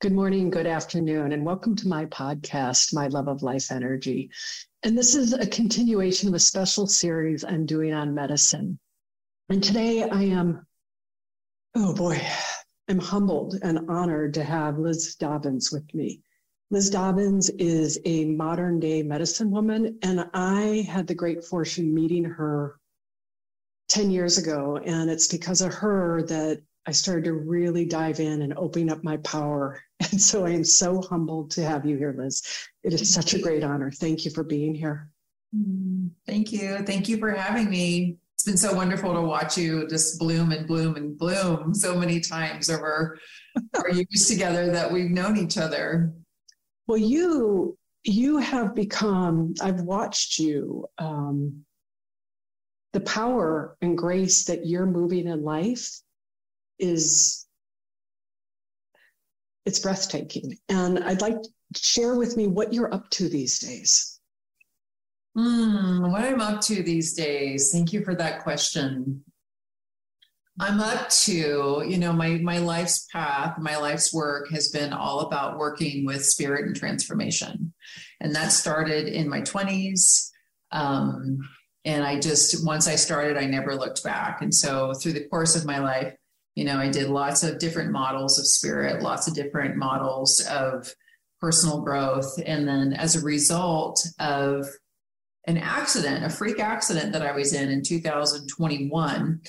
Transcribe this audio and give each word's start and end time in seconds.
Good 0.00 0.14
morning, 0.14 0.48
good 0.48 0.66
afternoon, 0.66 1.32
and 1.32 1.44
welcome 1.44 1.76
to 1.76 1.86
my 1.86 2.06
podcast, 2.06 2.94
My 2.94 3.08
Love 3.08 3.28
of 3.28 3.42
Life 3.42 3.70
Energy. 3.70 4.30
And 4.82 4.96
this 4.96 5.14
is 5.14 5.34
a 5.34 5.46
continuation 5.46 6.26
of 6.30 6.34
a 6.34 6.38
special 6.38 6.86
series 6.86 7.44
I'm 7.44 7.66
doing 7.66 7.92
on 7.92 8.14
medicine. 8.14 8.78
And 9.50 9.62
today 9.62 10.04
I 10.04 10.22
am, 10.22 10.66
oh 11.74 11.94
boy, 11.94 12.18
I'm 12.88 12.98
humbled 12.98 13.58
and 13.62 13.90
honored 13.90 14.32
to 14.34 14.42
have 14.42 14.78
Liz 14.78 15.16
Dobbins 15.16 15.70
with 15.70 15.94
me. 15.94 16.22
Liz 16.70 16.88
Dobbins 16.88 17.50
is 17.50 18.00
a 18.06 18.24
modern 18.24 18.80
day 18.80 19.02
medicine 19.02 19.50
woman, 19.50 19.98
and 20.00 20.30
I 20.32 20.86
had 20.88 21.08
the 21.08 21.14
great 21.14 21.44
fortune 21.44 21.92
meeting 21.92 22.24
her 22.24 22.80
10 23.90 24.10
years 24.10 24.38
ago. 24.38 24.78
And 24.82 25.10
it's 25.10 25.28
because 25.28 25.60
of 25.60 25.74
her 25.74 26.22
that 26.22 26.62
I 26.86 26.92
started 26.92 27.24
to 27.24 27.34
really 27.34 27.84
dive 27.84 28.18
in 28.18 28.40
and 28.40 28.54
open 28.54 28.88
up 28.88 29.04
my 29.04 29.18
power. 29.18 29.78
And 30.12 30.20
so 30.20 30.46
I 30.46 30.50
am 30.50 30.64
so 30.64 31.02
humbled 31.02 31.50
to 31.52 31.62
have 31.62 31.84
you 31.84 31.96
here, 31.96 32.14
Liz. 32.16 32.42
It 32.82 32.94
is 32.94 33.12
such 33.12 33.34
a 33.34 33.38
great 33.38 33.62
honor. 33.62 33.90
Thank 33.90 34.24
you 34.24 34.30
for 34.30 34.42
being 34.42 34.74
here. 34.74 35.10
Mm, 35.54 36.10
thank 36.26 36.52
you. 36.52 36.78
Thank 36.84 37.08
you 37.08 37.18
for 37.18 37.30
having 37.30 37.68
me. 37.68 38.16
It's 38.34 38.44
been 38.44 38.56
so 38.56 38.72
wonderful 38.72 39.12
to 39.12 39.20
watch 39.20 39.58
you 39.58 39.86
just 39.88 40.18
bloom 40.18 40.52
and 40.52 40.66
bloom 40.66 40.96
and 40.96 41.18
bloom 41.18 41.74
so 41.74 41.94
many 41.96 42.20
times 42.20 42.70
over 42.70 43.18
our 43.76 43.90
years 43.90 44.26
together 44.26 44.72
that 44.72 44.90
we've 44.90 45.10
known 45.10 45.36
each 45.36 45.58
other. 45.58 46.14
Well, 46.86 46.98
you 46.98 47.76
you 48.04 48.38
have 48.38 48.74
become. 48.74 49.54
I've 49.60 49.82
watched 49.82 50.38
you. 50.38 50.86
Um, 50.96 51.66
the 52.94 53.00
power 53.00 53.76
and 53.82 53.96
grace 53.96 54.44
that 54.46 54.66
you're 54.66 54.86
moving 54.86 55.28
in 55.28 55.44
life 55.44 56.00
is 56.78 57.46
it's 59.70 59.78
breathtaking. 59.78 60.58
And 60.68 60.98
I'd 61.04 61.20
like 61.20 61.40
to 61.40 61.48
share 61.76 62.16
with 62.16 62.36
me 62.36 62.48
what 62.48 62.72
you're 62.72 62.92
up 62.92 63.08
to 63.10 63.28
these 63.28 63.60
days. 63.60 64.18
Mm, 65.38 66.10
what 66.10 66.22
I'm 66.22 66.40
up 66.40 66.60
to 66.62 66.82
these 66.82 67.14
days. 67.14 67.70
Thank 67.72 67.92
you 67.92 68.04
for 68.04 68.16
that 68.16 68.42
question. 68.42 69.24
I'm 70.58 70.80
up 70.80 71.08
to, 71.08 71.84
you 71.86 71.98
know, 71.98 72.12
my 72.12 72.30
my 72.42 72.58
life's 72.58 73.06
path, 73.12 73.58
my 73.60 73.76
life's 73.76 74.12
work 74.12 74.50
has 74.50 74.70
been 74.70 74.92
all 74.92 75.20
about 75.20 75.56
working 75.56 76.04
with 76.04 76.26
spirit 76.26 76.66
and 76.66 76.74
transformation, 76.74 77.72
and 78.20 78.34
that 78.34 78.48
started 78.48 79.06
in 79.06 79.28
my 79.28 79.40
20s. 79.42 80.30
Um, 80.72 81.38
and 81.84 82.04
I 82.04 82.18
just 82.18 82.66
once 82.66 82.88
I 82.88 82.96
started, 82.96 83.36
I 83.36 83.46
never 83.46 83.76
looked 83.76 84.02
back. 84.02 84.42
And 84.42 84.52
so 84.52 84.92
through 84.94 85.12
the 85.12 85.28
course 85.28 85.54
of 85.54 85.64
my 85.64 85.78
life, 85.78 86.12
you 86.54 86.64
know, 86.64 86.78
I 86.78 86.88
did 86.88 87.08
lots 87.08 87.42
of 87.42 87.58
different 87.58 87.90
models 87.90 88.38
of 88.38 88.46
spirit, 88.46 89.02
lots 89.02 89.28
of 89.28 89.34
different 89.34 89.76
models 89.76 90.44
of 90.50 90.92
personal 91.40 91.80
growth. 91.80 92.38
And 92.44 92.68
then 92.68 92.92
as 92.92 93.16
a 93.16 93.24
result 93.24 94.06
of 94.18 94.66
an 95.46 95.56
accident, 95.56 96.24
a 96.24 96.30
freak 96.30 96.60
accident 96.60 97.12
that 97.12 97.22
I 97.22 97.32
was 97.32 97.52
in 97.52 97.70
in 97.70 97.82
2021, 97.82 99.40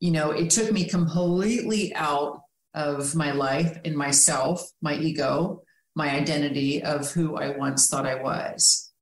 you 0.00 0.10
know, 0.10 0.30
it 0.30 0.50
took 0.50 0.72
me 0.72 0.88
completely 0.88 1.94
out 1.94 2.40
of 2.74 3.14
my 3.14 3.32
life 3.32 3.78
and 3.84 3.96
myself, 3.96 4.68
my 4.80 4.94
ego, 4.94 5.62
my 5.94 6.10
identity 6.10 6.82
of 6.82 7.10
who 7.10 7.36
I 7.36 7.56
once 7.56 7.88
thought 7.88 8.06
I 8.06 8.22
was. 8.22 8.92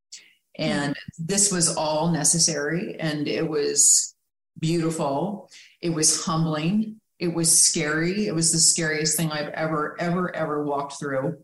And 0.58 0.96
this 1.18 1.52
was 1.52 1.76
all 1.76 2.10
necessary 2.10 2.96
and 2.98 3.28
it 3.28 3.46
was 3.46 4.14
beautiful. 4.58 5.50
It 5.82 5.90
was 5.90 6.24
humbling. 6.24 7.00
It 7.18 7.28
was 7.28 7.58
scary. 7.58 8.26
It 8.26 8.34
was 8.34 8.52
the 8.52 8.58
scariest 8.58 9.16
thing 9.16 9.32
I've 9.32 9.48
ever, 9.48 9.96
ever, 10.00 10.34
ever 10.34 10.64
walked 10.64 10.98
through. 10.98 11.38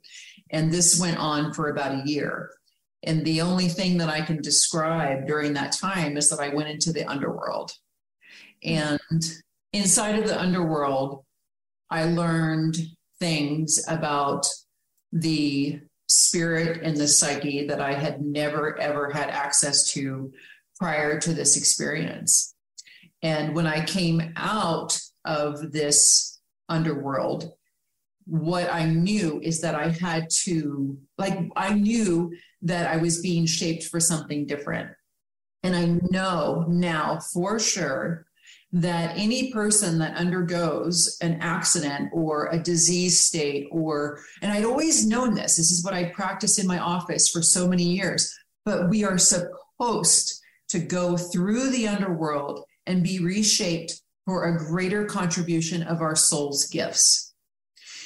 And 0.50 0.70
this 0.70 1.00
went 1.00 1.18
on 1.18 1.52
for 1.54 1.68
about 1.68 1.94
a 1.94 2.08
year. 2.08 2.50
And 3.04 3.24
the 3.24 3.40
only 3.40 3.68
thing 3.68 3.98
that 3.98 4.08
I 4.08 4.20
can 4.20 4.40
describe 4.42 5.26
during 5.26 5.54
that 5.54 5.72
time 5.72 6.16
is 6.16 6.28
that 6.30 6.40
I 6.40 6.54
went 6.54 6.68
into 6.68 6.92
the 6.92 7.04
underworld. 7.04 7.72
And 8.62 9.00
inside 9.72 10.18
of 10.18 10.26
the 10.26 10.40
underworld, 10.40 11.24
I 11.90 12.04
learned 12.04 12.76
things 13.18 13.84
about 13.88 14.46
the 15.12 15.80
spirit 16.06 16.82
and 16.82 16.96
the 16.96 17.08
psyche 17.08 17.66
that 17.66 17.80
I 17.80 17.94
had 17.94 18.20
never, 18.20 18.78
ever 18.78 19.10
had 19.10 19.30
access 19.30 19.90
to 19.92 20.32
prior 20.76 21.18
to 21.20 21.32
this 21.32 21.56
experience. 21.56 22.54
And 23.22 23.54
when 23.54 23.66
I 23.66 23.84
came 23.84 24.32
out 24.36 24.98
of 25.24 25.72
this 25.72 26.40
underworld, 26.68 27.52
what 28.26 28.72
I 28.72 28.86
knew 28.86 29.40
is 29.42 29.60
that 29.60 29.74
I 29.74 29.88
had 29.88 30.28
to, 30.44 30.96
like, 31.18 31.38
I 31.56 31.74
knew 31.74 32.32
that 32.62 32.88
I 32.88 32.96
was 32.98 33.20
being 33.20 33.46
shaped 33.46 33.84
for 33.84 34.00
something 34.00 34.46
different. 34.46 34.90
And 35.62 35.76
I 35.76 35.98
know 36.10 36.64
now 36.68 37.20
for 37.32 37.58
sure 37.58 38.26
that 38.72 39.16
any 39.16 39.52
person 39.52 39.98
that 39.98 40.16
undergoes 40.16 41.18
an 41.20 41.38
accident 41.40 42.10
or 42.12 42.48
a 42.50 42.58
disease 42.58 43.20
state, 43.20 43.68
or, 43.70 44.20
and 44.40 44.50
I'd 44.50 44.64
always 44.64 45.06
known 45.06 45.34
this, 45.34 45.56
this 45.56 45.70
is 45.70 45.84
what 45.84 45.94
I 45.94 46.06
practiced 46.10 46.58
in 46.58 46.66
my 46.66 46.78
office 46.78 47.28
for 47.28 47.42
so 47.42 47.68
many 47.68 47.84
years, 47.84 48.32
but 48.64 48.88
we 48.88 49.04
are 49.04 49.18
supposed 49.18 50.40
to 50.70 50.78
go 50.78 51.16
through 51.16 51.70
the 51.70 51.86
underworld 51.86 52.64
and 52.86 53.04
be 53.04 53.18
reshaped 53.18 54.00
for 54.26 54.44
a 54.44 54.58
greater 54.58 55.04
contribution 55.04 55.82
of 55.82 56.00
our 56.00 56.14
soul's 56.14 56.66
gifts. 56.66 57.34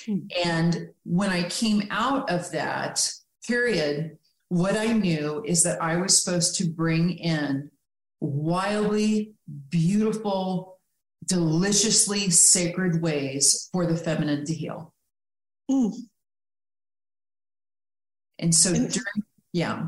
Hmm. 0.06 0.18
And 0.44 0.88
when 1.04 1.30
I 1.30 1.48
came 1.48 1.88
out 1.90 2.30
of 2.30 2.50
that 2.52 3.08
period, 3.46 4.18
what 4.48 4.76
I 4.76 4.92
knew 4.92 5.42
is 5.44 5.62
that 5.64 5.82
I 5.82 5.96
was 5.96 6.22
supposed 6.22 6.56
to 6.56 6.68
bring 6.68 7.10
in 7.18 7.70
wildly 8.20 9.34
beautiful, 9.68 10.78
deliciously 11.26 12.30
sacred 12.30 13.02
ways 13.02 13.68
for 13.72 13.86
the 13.86 13.96
feminine 13.96 14.44
to 14.46 14.54
heal. 14.54 14.94
Mm. 15.70 15.92
And 18.38 18.54
so, 18.54 18.72
and 18.72 18.90
during, 18.90 19.24
yeah. 19.52 19.86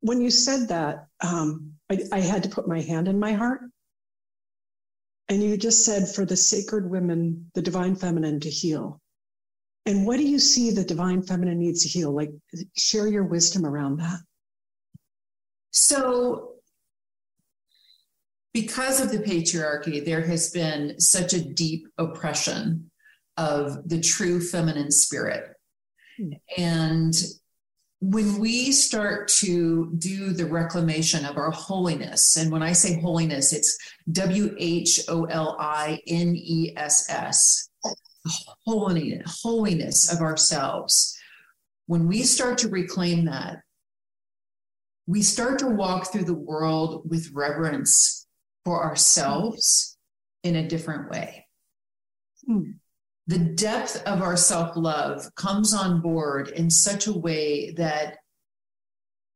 When 0.00 0.20
you 0.20 0.30
said 0.30 0.68
that, 0.68 1.06
um, 1.20 1.72
I, 1.90 1.98
I 2.12 2.20
had 2.20 2.42
to 2.44 2.48
put 2.48 2.68
my 2.68 2.80
hand 2.80 3.08
in 3.08 3.18
my 3.18 3.32
heart 3.32 3.62
and 5.28 5.42
you 5.42 5.56
just 5.56 5.84
said 5.84 6.08
for 6.08 6.24
the 6.24 6.36
sacred 6.36 6.88
women, 6.88 7.50
the 7.54 7.62
divine 7.62 7.96
feminine 7.96 8.40
to 8.40 8.50
heal. 8.50 9.00
And 9.84 10.06
what 10.06 10.16
do 10.18 10.24
you 10.24 10.38
see 10.38 10.70
the 10.70 10.84
divine 10.84 11.22
feminine 11.22 11.58
needs 11.58 11.82
to 11.82 11.88
heal? 11.88 12.12
Like, 12.12 12.30
share 12.76 13.06
your 13.06 13.24
wisdom 13.24 13.64
around 13.64 13.98
that. 13.98 14.18
So, 15.70 16.54
because 18.52 19.00
of 19.00 19.10
the 19.10 19.18
patriarchy, 19.18 20.04
there 20.04 20.22
has 20.22 20.50
been 20.50 20.98
such 20.98 21.34
a 21.34 21.44
deep 21.44 21.86
oppression 21.98 22.90
of 23.36 23.88
the 23.88 24.00
true 24.00 24.40
feminine 24.40 24.90
spirit. 24.90 25.54
Hmm. 26.16 26.30
And 26.56 27.14
when 28.08 28.38
we 28.38 28.70
start 28.70 29.26
to 29.26 29.92
do 29.98 30.32
the 30.32 30.46
reclamation 30.46 31.24
of 31.24 31.36
our 31.36 31.50
holiness, 31.50 32.36
and 32.36 32.52
when 32.52 32.62
I 32.62 32.72
say 32.72 33.00
holiness, 33.00 33.52
it's 33.52 33.76
W 34.12 34.54
H 34.58 35.00
O 35.08 35.24
L 35.24 35.56
I 35.58 36.00
N 36.06 36.36
E 36.36 36.72
S 36.76 37.10
S, 37.10 37.68
holiness, 38.64 39.40
holiness 39.42 40.12
of 40.12 40.20
ourselves. 40.20 41.18
When 41.86 42.06
we 42.06 42.22
start 42.22 42.58
to 42.58 42.68
reclaim 42.68 43.24
that, 43.24 43.58
we 45.08 45.22
start 45.22 45.58
to 45.60 45.66
walk 45.66 46.12
through 46.12 46.26
the 46.26 46.34
world 46.34 47.10
with 47.10 47.32
reverence 47.32 48.28
for 48.64 48.84
ourselves 48.84 49.98
in 50.44 50.54
a 50.54 50.68
different 50.68 51.10
way. 51.10 51.48
Hmm 52.46 52.70
the 53.26 53.38
depth 53.38 54.02
of 54.06 54.22
our 54.22 54.36
self 54.36 54.76
love 54.76 55.34
comes 55.34 55.74
on 55.74 56.00
board 56.00 56.48
in 56.48 56.70
such 56.70 57.06
a 57.06 57.18
way 57.18 57.72
that 57.72 58.18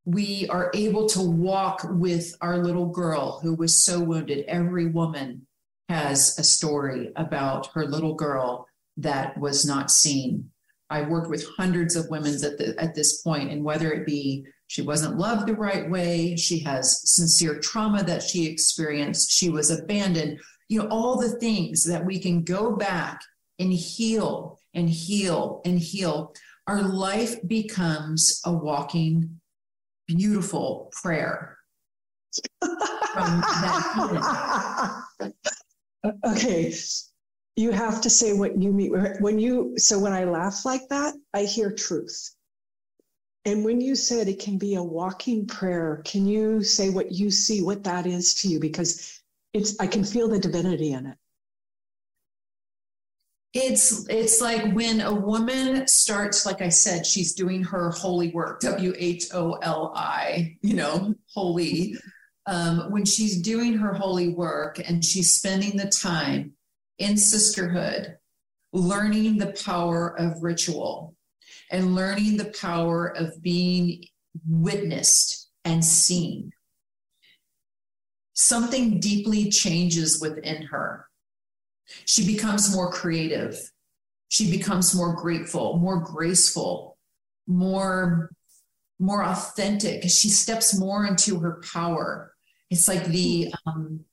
we 0.05 0.49
are 0.49 0.71
able 0.75 1.09
to 1.09 1.21
walk 1.21 1.81
with 1.85 2.35
our 2.41 2.59
little 2.59 2.87
girl 2.87 3.41
who 3.43 3.55
was 3.55 3.85
so 3.85 4.01
wounded. 4.01 4.45
Every 4.49 4.87
woman 4.87 5.47
has 5.89 6.39
a 6.39 6.45
story 6.45 7.11
about 7.17 7.69
her 7.75 7.85
little 7.85 8.15
girl 8.15 8.67
that 8.97 9.39
was 9.39 9.67
not 9.67 9.91
seen 9.91 10.51
I've 10.91 11.09
worked 11.09 11.31
with 11.31 11.47
hundreds 11.57 11.95
of 11.95 12.11
women 12.11 12.35
at, 12.35 12.59
the, 12.59 12.75
at 12.79 12.95
this 12.95 13.23
point, 13.23 13.51
and 13.51 13.65
whether 13.65 13.93
it 13.93 14.05
be 14.05 14.45
she 14.67 14.83
wasn't 14.83 15.19
loved 15.19 15.47
the 15.47 15.55
right 15.55 15.89
way, 15.89 16.37
she 16.37 16.59
has 16.61 17.01
sincere 17.05 17.59
trauma 17.61 18.03
that 18.05 18.23
she 18.23 18.47
experienced, 18.47 19.31
she 19.31 19.49
was 19.49 19.71
abandoned, 19.71 20.41
you 20.69 20.81
know, 20.81 20.89
all 20.89 21.19
the 21.19 21.39
things 21.39 21.85
that 21.85 22.05
we 22.05 22.19
can 22.19 22.43
go 22.43 22.77
back 22.77 23.21
and 23.61 23.73
heal 23.73 24.59
and 24.75 24.89
heal 24.89 25.61
and 25.65 25.79
heal, 25.79 26.35
our 26.67 26.83
life 26.83 27.37
becomes 27.47 28.41
a 28.45 28.53
walking, 28.53 29.41
beautiful 30.09 30.91
prayer. 30.93 31.59
okay. 36.27 36.73
You 37.57 37.73
have 37.73 38.01
to 38.01 38.11
say 38.11 38.33
what 38.33 38.57
you 38.61 38.73
mean. 38.73 38.93
When 39.21 39.39
you 39.39 39.75
so 39.77 39.99
when 39.99 40.13
i 40.13 40.25
laugh 40.25 40.65
like 40.65 40.89
that 40.89 41.15
i 41.35 41.43
hear 41.43 41.71
truth. 41.73 42.35
And 43.45 43.65
when 43.65 43.81
you 43.81 43.95
said 43.95 44.29
it 44.29 44.39
can 44.39 44.59
be 44.59 44.75
a 44.77 44.83
walking 44.83 45.47
prayer 45.47 46.03
can 46.05 46.27
you 46.27 46.63
say 46.63 46.91
what 46.91 47.11
you 47.13 47.31
see 47.31 47.63
what 47.63 47.85
that 47.85 48.07
is 48.07 48.35
to 48.35 48.49
you? 48.49 48.61
Because 48.61 49.21
it's 49.53 49.79
i 49.81 49.87
can 49.87 50.05
feel 50.05 50.29
the 50.29 50.39
divinity 50.39 50.93
in 50.93 51.07
it 51.07 51.19
it's 53.53 54.07
it's 54.09 54.41
like 54.41 54.73
when 54.75 55.01
a 55.01 55.13
woman 55.13 55.87
starts 55.89 56.47
like 56.47 56.63
i 56.63 56.69
said 56.69 57.05
she's 57.05 57.35
doing 57.35 57.65
her 57.65 57.91
holy 57.91 58.31
work 58.31 58.61
w-h-o-l-i 58.61 60.57
you 60.63 60.75
know 60.75 61.13
holy 61.35 61.97
um, 62.47 62.91
when 62.91 63.05
she's 63.05 63.41
doing 63.41 63.75
her 63.75 63.95
holy 63.95 64.31
work 64.31 64.81
and 64.85 65.05
she's 65.05 65.35
spending 65.35 65.77
the 65.77 65.89
time 65.89 66.53
in 66.99 67.17
sisterhood, 67.17 68.17
learning 68.73 69.39
the 69.39 69.55
power 69.65 70.19
of 70.19 70.43
ritual 70.43 71.15
and 71.71 71.95
learning 71.95 72.37
the 72.37 72.53
power 72.61 73.07
of 73.07 73.43
being 73.43 74.05
witnessed 74.49 75.51
and 75.65 75.85
seen. 75.85 76.53
Something 78.35 79.01
deeply 79.01 79.51
changes 79.51 80.21
within 80.21 80.63
her. 80.63 81.07
She 82.05 82.27
becomes 82.27 82.75
more 82.75 82.91
creative. 82.91 83.59
She 84.29 84.51
becomes 84.51 84.95
more 84.95 85.15
grateful, 85.15 85.79
more 85.79 85.99
graceful, 86.01 86.97
more, 87.47 88.31
more 88.99 89.25
authentic. 89.25 90.05
She 90.05 90.29
steps 90.29 90.79
more 90.79 91.07
into 91.07 91.41
her 91.41 91.61
power. 91.73 92.35
It's 92.71 92.87
like 92.87 93.05
the 93.07 93.53
um, 93.67 94.05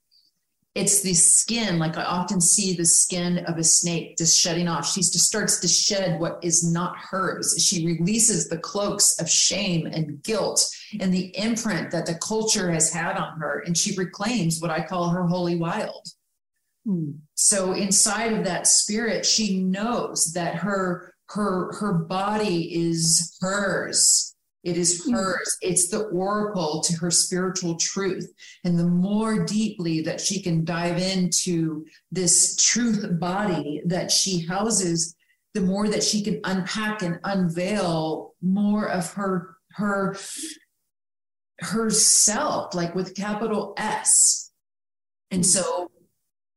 it's 0.78 1.02
the 1.02 1.14
skin 1.16 1.80
like 1.80 1.98
i 1.98 2.04
often 2.04 2.40
see 2.40 2.76
the 2.76 2.86
skin 2.86 3.40
of 3.46 3.58
a 3.58 3.64
snake 3.64 4.16
just 4.16 4.38
shedding 4.38 4.68
off 4.68 4.88
she 4.88 5.02
just 5.02 5.26
starts 5.26 5.60
to 5.60 5.68
shed 5.68 6.20
what 6.20 6.38
is 6.44 6.72
not 6.72 6.96
hers 6.98 7.56
she 7.60 7.84
releases 7.84 8.48
the 8.48 8.60
cloaks 8.60 9.20
of 9.20 9.28
shame 9.28 9.88
and 9.88 10.22
guilt 10.22 10.64
and 11.00 11.12
the 11.12 11.36
imprint 11.36 11.90
that 11.90 12.06
the 12.06 12.14
culture 12.16 12.72
has 12.72 12.94
had 12.94 13.18
on 13.18 13.40
her 13.40 13.64
and 13.66 13.76
she 13.76 13.96
reclaims 13.96 14.62
what 14.62 14.70
i 14.70 14.80
call 14.80 15.10
her 15.10 15.26
holy 15.26 15.56
wild 15.56 16.08
so 17.36 17.74
inside 17.74 18.34
of 18.34 18.46
that 18.46 18.68
spirit 18.68 19.26
she 19.26 19.62
knows 19.62 20.32
that 20.34 20.56
her 20.56 21.14
her 21.30 21.74
her 21.74 21.94
body 21.94 22.74
is 22.74 23.38
hers 23.42 24.36
it 24.68 24.76
is 24.76 25.04
hmm. 25.06 25.14
hers. 25.14 25.58
It's 25.62 25.88
the 25.88 26.04
oracle 26.08 26.82
to 26.82 26.94
her 26.98 27.10
spiritual 27.10 27.78
truth. 27.78 28.30
And 28.66 28.78
the 28.78 28.86
more 28.86 29.46
deeply 29.46 30.02
that 30.02 30.20
she 30.20 30.42
can 30.42 30.66
dive 30.66 30.98
into 30.98 31.86
this 32.12 32.58
truth 32.58 33.06
body 33.18 33.82
that 33.86 34.12
she 34.12 34.46
houses, 34.46 35.16
the 35.54 35.62
more 35.62 35.88
that 35.88 36.04
she 36.04 36.22
can 36.22 36.42
unpack 36.44 37.02
and 37.02 37.18
unveil 37.24 38.34
more 38.42 38.90
of 38.90 39.14
her 39.14 39.56
her 39.72 40.18
herself, 41.60 42.76
like 42.76 42.94
with 42.94 43.16
capital 43.16 43.74
S. 43.78 44.52
And 45.32 45.46
so 45.46 45.90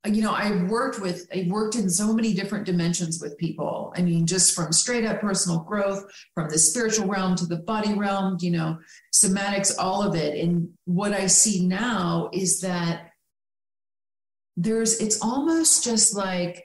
you 0.06 0.22
know 0.22 0.32
i've 0.32 0.62
worked 0.70 0.98
with 0.98 1.26
i've 1.34 1.48
worked 1.48 1.74
in 1.74 1.90
so 1.90 2.12
many 2.12 2.32
different 2.32 2.64
dimensions 2.64 3.20
with 3.20 3.36
people. 3.36 3.92
I 3.96 4.02
mean 4.02 4.26
just 4.26 4.54
from 4.54 4.72
straight 4.72 5.04
up 5.04 5.20
personal 5.20 5.60
growth 5.60 6.04
from 6.34 6.48
the 6.48 6.58
spiritual 6.58 7.06
realm 7.06 7.36
to 7.36 7.46
the 7.46 7.58
body 7.58 7.92
realm 7.92 8.38
you 8.40 8.50
know 8.50 8.78
somatics 9.12 9.74
all 9.78 10.02
of 10.02 10.14
it. 10.14 10.42
And 10.42 10.70
what 10.84 11.12
i 11.12 11.26
see 11.26 11.66
now 11.66 12.30
is 12.32 12.60
that 12.60 13.10
there's 14.56 15.00
it's 15.00 15.20
almost 15.20 15.84
just 15.84 16.16
like 16.16 16.64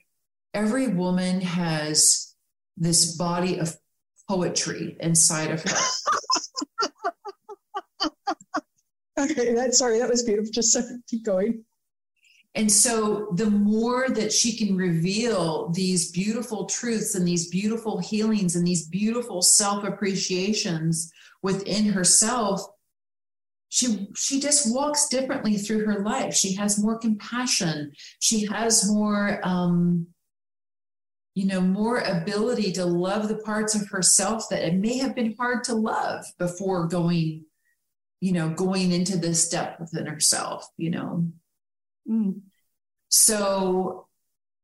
every 0.54 0.88
woman 0.88 1.42
has 1.42 2.36
this 2.78 3.18
body 3.18 3.60
of 3.60 3.76
poetry 4.30 4.96
inside 5.00 5.52
of 5.52 5.64
her. 5.64 5.78
Okay 9.18 9.54
that's 9.54 9.78
sorry 9.78 10.00
that 10.00 10.10
was 10.10 10.24
beautiful. 10.24 10.52
Just 10.52 10.78
keep 11.08 11.24
going 11.24 11.64
and 12.56 12.72
so, 12.72 13.28
the 13.34 13.50
more 13.50 14.08
that 14.10 14.32
she 14.32 14.56
can 14.56 14.78
reveal 14.78 15.70
these 15.72 16.12
beautiful 16.12 16.66
truths 16.68 17.14
and 17.14 17.28
these 17.28 17.50
beautiful 17.50 18.00
healings 18.00 18.56
and 18.56 18.66
these 18.66 18.88
beautiful 18.88 19.42
self 19.42 19.84
appreciations 19.84 21.12
within 21.44 21.86
herself, 21.86 22.62
she 23.68 24.08
she 24.16 24.40
just 24.40 24.74
walks 24.74 25.10
differently 25.10 25.58
through 25.58 25.86
her 25.86 26.00
life. 26.00 26.34
She 26.34 26.54
has 26.54 26.82
more 26.82 26.98
compassion. 26.98 27.92
She 28.20 28.46
has 28.46 28.90
more, 28.90 29.42
um, 29.44 30.08
you 31.34 31.48
know, 31.48 31.60
more 31.60 32.00
ability 32.00 32.72
to 32.74 32.86
love 32.86 33.28
the 33.28 33.40
parts 33.40 33.76
of 33.76 33.90
herself 33.90 34.48
that 34.50 34.66
it 34.66 34.76
may 34.76 34.98
have 35.00 35.14
been 35.14 35.36
hard 35.38 35.66
to 35.66 35.76
love 35.76 36.24
before 36.40 36.88
going, 36.88 37.44
you 38.22 38.32
know, 38.32 38.52
going 38.52 38.94
into 38.94 39.18
this 39.18 39.50
depth 39.50 39.82
within 39.82 40.06
herself. 40.06 40.66
You 40.78 40.92
know. 40.92 41.28
Mm. 42.10 42.42
So 43.10 44.06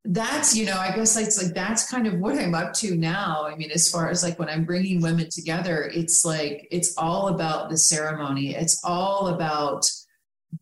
that's 0.03 0.55
you 0.55 0.65
know 0.65 0.77
i 0.77 0.91
guess 0.95 1.15
it's 1.15 1.41
like 1.41 1.53
that's 1.53 1.89
kind 1.89 2.07
of 2.07 2.15
what 2.15 2.37
i'm 2.37 2.55
up 2.55 2.73
to 2.73 2.95
now. 2.95 3.45
I 3.45 3.55
mean 3.55 3.69
as 3.71 3.89
far 3.89 4.09
as 4.09 4.23
like 4.23 4.39
when 4.39 4.49
i'm 4.49 4.65
bringing 4.65 5.01
women 5.01 5.29
together 5.29 5.91
it's 5.93 6.25
like 6.25 6.67
it's 6.71 6.97
all 6.97 7.27
about 7.27 7.69
the 7.69 7.77
ceremony. 7.77 8.55
It's 8.55 8.83
all 8.83 9.27
about 9.27 9.89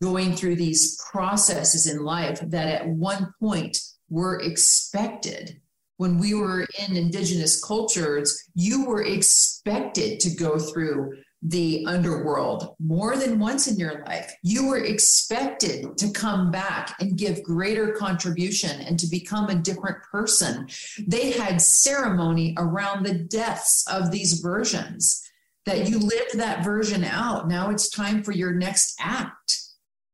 going 0.00 0.34
through 0.34 0.56
these 0.56 1.00
processes 1.10 1.86
in 1.86 2.04
life 2.04 2.40
that 2.40 2.68
at 2.68 2.88
one 2.88 3.34
point 3.40 3.78
were 4.08 4.40
expected. 4.40 5.60
When 5.96 6.18
we 6.18 6.34
were 6.34 6.66
in 6.78 6.96
indigenous 6.96 7.62
cultures 7.64 8.48
you 8.54 8.84
were 8.84 9.02
expected 9.02 10.20
to 10.20 10.34
go 10.34 10.58
through 10.58 11.14
the 11.42 11.84
underworld 11.86 12.74
more 12.78 13.16
than 13.16 13.38
once 13.38 13.66
in 13.66 13.78
your 13.78 14.04
life. 14.04 14.34
You 14.42 14.68
were 14.68 14.84
expected 14.84 15.96
to 15.96 16.10
come 16.10 16.50
back 16.50 16.96
and 17.00 17.16
give 17.16 17.42
greater 17.42 17.92
contribution 17.92 18.80
and 18.82 18.98
to 18.98 19.06
become 19.06 19.48
a 19.48 19.54
different 19.54 20.02
person. 20.02 20.68
They 21.06 21.30
had 21.30 21.62
ceremony 21.62 22.54
around 22.58 23.04
the 23.04 23.14
deaths 23.14 23.86
of 23.90 24.10
these 24.10 24.40
versions 24.40 25.22
that 25.64 25.88
you 25.88 25.98
lived 25.98 26.36
that 26.38 26.62
version 26.62 27.04
out. 27.04 27.48
Now 27.48 27.70
it's 27.70 27.88
time 27.88 28.22
for 28.22 28.32
your 28.32 28.52
next 28.52 28.96
act, 29.00 29.58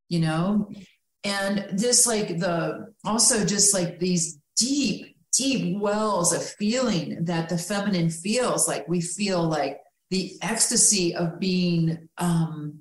you 0.09 0.21
know? 0.21 0.71
And 1.25 1.67
this, 1.73 2.07
like 2.07 2.39
the, 2.39 2.95
also 3.05 3.45
just 3.45 3.75
like 3.75 3.99
these 3.99 4.39
deep, 4.57 5.17
deep 5.37 5.77
wells 5.81 6.33
of 6.33 6.45
feeling 6.45 7.25
that 7.25 7.49
the 7.49 7.59
feminine 7.59 8.11
feels 8.11 8.69
like 8.69 8.87
we 8.87 9.01
feel 9.01 9.43
like 9.43 9.81
the 10.11 10.37
ecstasy 10.43 11.15
of 11.15 11.41
being 11.41 12.09
um, 12.19 12.81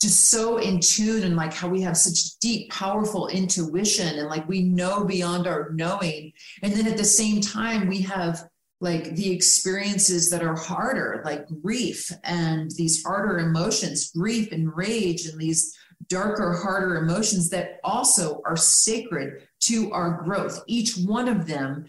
just 0.00 0.30
so 0.30 0.58
in 0.58 0.80
tune 0.80 1.24
and 1.24 1.36
like 1.36 1.52
how 1.52 1.68
we 1.68 1.80
have 1.82 1.96
such 1.96 2.38
deep, 2.40 2.70
powerful 2.70 3.28
intuition 3.28 4.18
and 4.18 4.28
like 4.28 4.48
we 4.48 4.62
know 4.62 5.04
beyond 5.04 5.46
our 5.46 5.70
knowing. 5.72 6.32
And 6.62 6.72
then 6.72 6.86
at 6.86 6.96
the 6.96 7.04
same 7.04 7.40
time, 7.40 7.88
we 7.88 8.02
have 8.02 8.44
like 8.80 9.16
the 9.16 9.32
experiences 9.32 10.30
that 10.30 10.42
are 10.42 10.54
harder, 10.54 11.20
like 11.24 11.46
grief 11.62 12.10
and 12.22 12.70
these 12.76 13.02
harder 13.02 13.38
emotions, 13.38 14.12
grief 14.12 14.52
and 14.52 14.74
rage, 14.76 15.26
and 15.26 15.40
these 15.40 15.76
darker, 16.06 16.52
harder 16.52 16.96
emotions 16.96 17.50
that 17.50 17.80
also 17.82 18.40
are 18.46 18.56
sacred 18.56 19.48
to 19.60 19.90
our 19.90 20.22
growth. 20.22 20.62
Each 20.68 20.96
one 20.96 21.26
of 21.26 21.48
them 21.48 21.86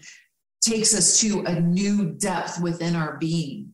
takes 0.60 0.94
us 0.96 1.20
to 1.20 1.44
a 1.46 1.60
new 1.60 2.10
depth 2.10 2.60
within 2.60 2.96
our 2.96 3.18
being. 3.18 3.72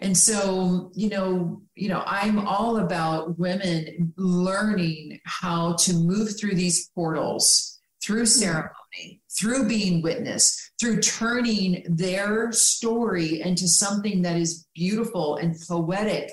And 0.00 0.16
so, 0.16 0.92
you 0.94 1.08
know, 1.08 1.60
you 1.74 1.88
know, 1.88 2.02
I'm 2.06 2.38
all 2.46 2.78
about 2.78 3.38
women 3.38 4.12
learning 4.16 5.18
how 5.24 5.74
to 5.74 5.92
move 5.92 6.38
through 6.38 6.54
these 6.54 6.88
portals, 6.94 7.80
through 8.02 8.22
mm-hmm. 8.22 8.40
ceremony, 8.40 9.22
through 9.36 9.68
being 9.68 10.00
witness, 10.02 10.70
through 10.80 11.00
turning 11.00 11.84
their 11.88 12.52
story 12.52 13.40
into 13.40 13.66
something 13.66 14.22
that 14.22 14.36
is 14.36 14.66
beautiful 14.74 15.36
and 15.36 15.56
poetic 15.68 16.32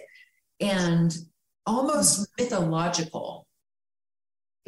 and 0.60 1.17
almost 1.65 2.22
mm-hmm. 2.22 2.43
mythological 2.43 3.48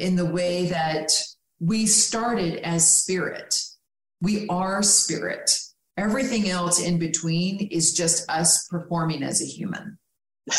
in 0.00 0.16
the 0.16 0.26
way 0.26 0.66
that 0.66 1.12
we 1.60 1.86
started 1.86 2.56
as 2.64 2.96
spirit. 2.96 3.62
We 4.20 4.48
are 4.48 4.82
spirit 4.82 5.56
Everything 5.98 6.48
else 6.48 6.80
in 6.80 6.96
between 6.96 7.66
is 7.72 7.92
just 7.92 8.30
us 8.30 8.68
performing 8.68 9.24
as 9.24 9.42
a 9.42 9.44
human. 9.44 9.98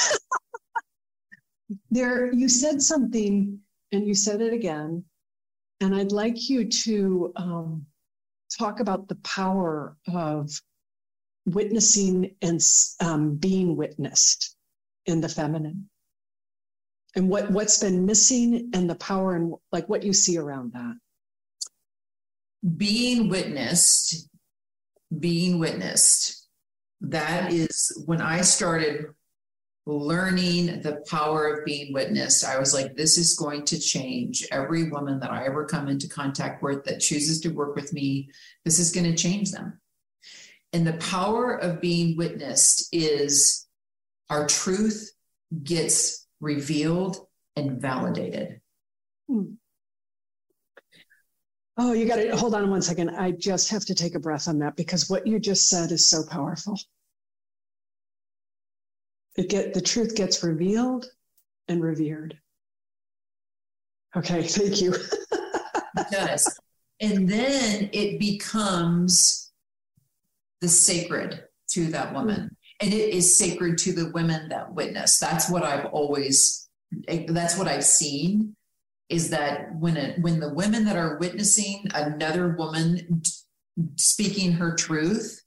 there, 1.92 2.34
you 2.34 2.50
said 2.50 2.82
something, 2.82 3.58
and 3.94 4.06
you 4.06 4.14
said 4.14 4.42
it 4.42 4.52
again, 4.52 5.06
and 5.80 5.96
I'd 5.96 6.12
like 6.12 6.50
you 6.50 6.66
to 6.66 7.32
um, 7.38 7.86
talk 8.56 8.82
about 8.82 9.08
the 9.08 9.16
power 9.16 9.96
of 10.14 10.52
witnessing 11.46 12.36
and 12.42 12.60
um, 13.00 13.36
being 13.36 13.78
witnessed 13.78 14.58
in 15.06 15.22
the 15.22 15.30
feminine 15.30 15.90
and 17.16 17.30
what 17.30 17.50
what's 17.50 17.80
been 17.80 18.06
missing 18.06 18.70
and 18.74 18.90
the 18.90 18.96
power 18.96 19.36
and 19.36 19.54
like 19.72 19.88
what 19.90 20.04
you 20.04 20.14
see 20.14 20.38
around 20.38 20.74
that 20.74 20.96
being 22.78 23.30
witnessed 23.30 24.29
being 25.18 25.60
witnessed 25.60 26.48
that 27.02 27.52
is 27.52 28.04
when 28.06 28.22
i 28.22 28.42
started 28.42 29.06
learning 29.86 30.82
the 30.82 31.04
power 31.10 31.48
of 31.48 31.66
being 31.66 31.92
witnessed 31.94 32.46
i 32.46 32.60
was 32.60 32.74
like 32.74 32.96
this 32.96 33.18
is 33.18 33.36
going 33.36 33.64
to 33.66 33.80
change 33.80 34.46
every 34.52 34.90
woman 34.90 35.20
that 35.20 35.32
i 35.32 35.46
ever 35.46 35.66
come 35.66 35.88
into 35.88 36.08
contact 36.08 36.62
with 36.62 36.84
that 36.84 37.00
chooses 37.00 37.40
to 37.40 37.50
work 37.50 37.76
with 37.76 37.92
me 37.94 38.30
this 38.66 38.78
is 38.78 38.92
going 38.92 39.06
to 39.06 39.16
change 39.16 39.52
them 39.52 39.80
and 40.74 40.86
the 40.86 40.94
power 40.94 41.56
of 41.56 41.82
being 41.82 42.16
witnessed 42.16 42.90
is 42.92 43.68
our 44.30 44.46
truth 44.46 45.12
gets 45.64 46.28
revealed 46.40 47.26
and 47.56 47.82
validated. 47.82 48.62
Hmm. 49.28 49.54
Oh, 51.82 51.94
you 51.94 52.06
got 52.06 52.18
to 52.18 52.36
hold 52.36 52.54
on 52.54 52.70
one 52.70 52.82
second. 52.82 53.12
I 53.12 53.32
just 53.32 53.70
have 53.70 53.86
to 53.86 53.96
take 53.96 54.14
a 54.14 54.20
breath 54.20 54.50
on 54.50 54.60
that 54.60 54.76
because 54.76 55.10
what 55.10 55.26
you 55.26 55.40
just 55.40 55.70
said 55.70 55.92
is 55.92 56.10
so 56.10 56.24
powerful. 56.30 56.78
It 59.38 59.48
get 59.48 59.74
the 59.74 59.80
truth 59.80 60.14
gets 60.14 60.44
revealed 60.44 61.06
and 61.70 61.82
revered. 61.82 62.38
Okay, 64.14 64.44
thank 64.48 64.82
you. 64.82 64.94
it 64.94 66.08
does. 66.12 66.60
And 67.00 67.30
then 67.30 67.90
it 67.94 68.20
becomes 68.20 69.54
the 70.60 70.68
sacred 70.68 71.46
to 71.70 71.88
that 71.92 72.14
woman 72.14 72.58
and 72.82 72.94
it 72.94 73.14
is 73.14 73.38
sacred 73.38 73.78
to 73.78 73.94
the 73.94 74.12
women 74.12 74.50
that 74.50 74.74
witness 74.74 75.20
that's 75.20 75.50
what 75.50 75.64
i've 75.64 75.86
always 75.86 76.68
that's 77.28 77.58
what 77.58 77.68
i've 77.68 77.84
seen 77.84 78.56
is 79.10 79.30
that 79.30 79.76
when 79.76 79.98
it 79.98 80.22
when 80.22 80.40
the 80.40 80.54
women 80.54 80.86
that 80.86 80.96
are 80.96 81.18
witnessing 81.18 81.86
another 81.94 82.56
woman 82.58 83.22
speaking 83.96 84.52
her 84.52 84.76
truth 84.76 85.44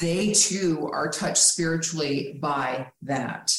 they 0.00 0.32
too 0.32 0.88
are 0.92 1.08
touched 1.08 1.42
spiritually 1.42 2.38
by 2.40 2.86
that 3.02 3.52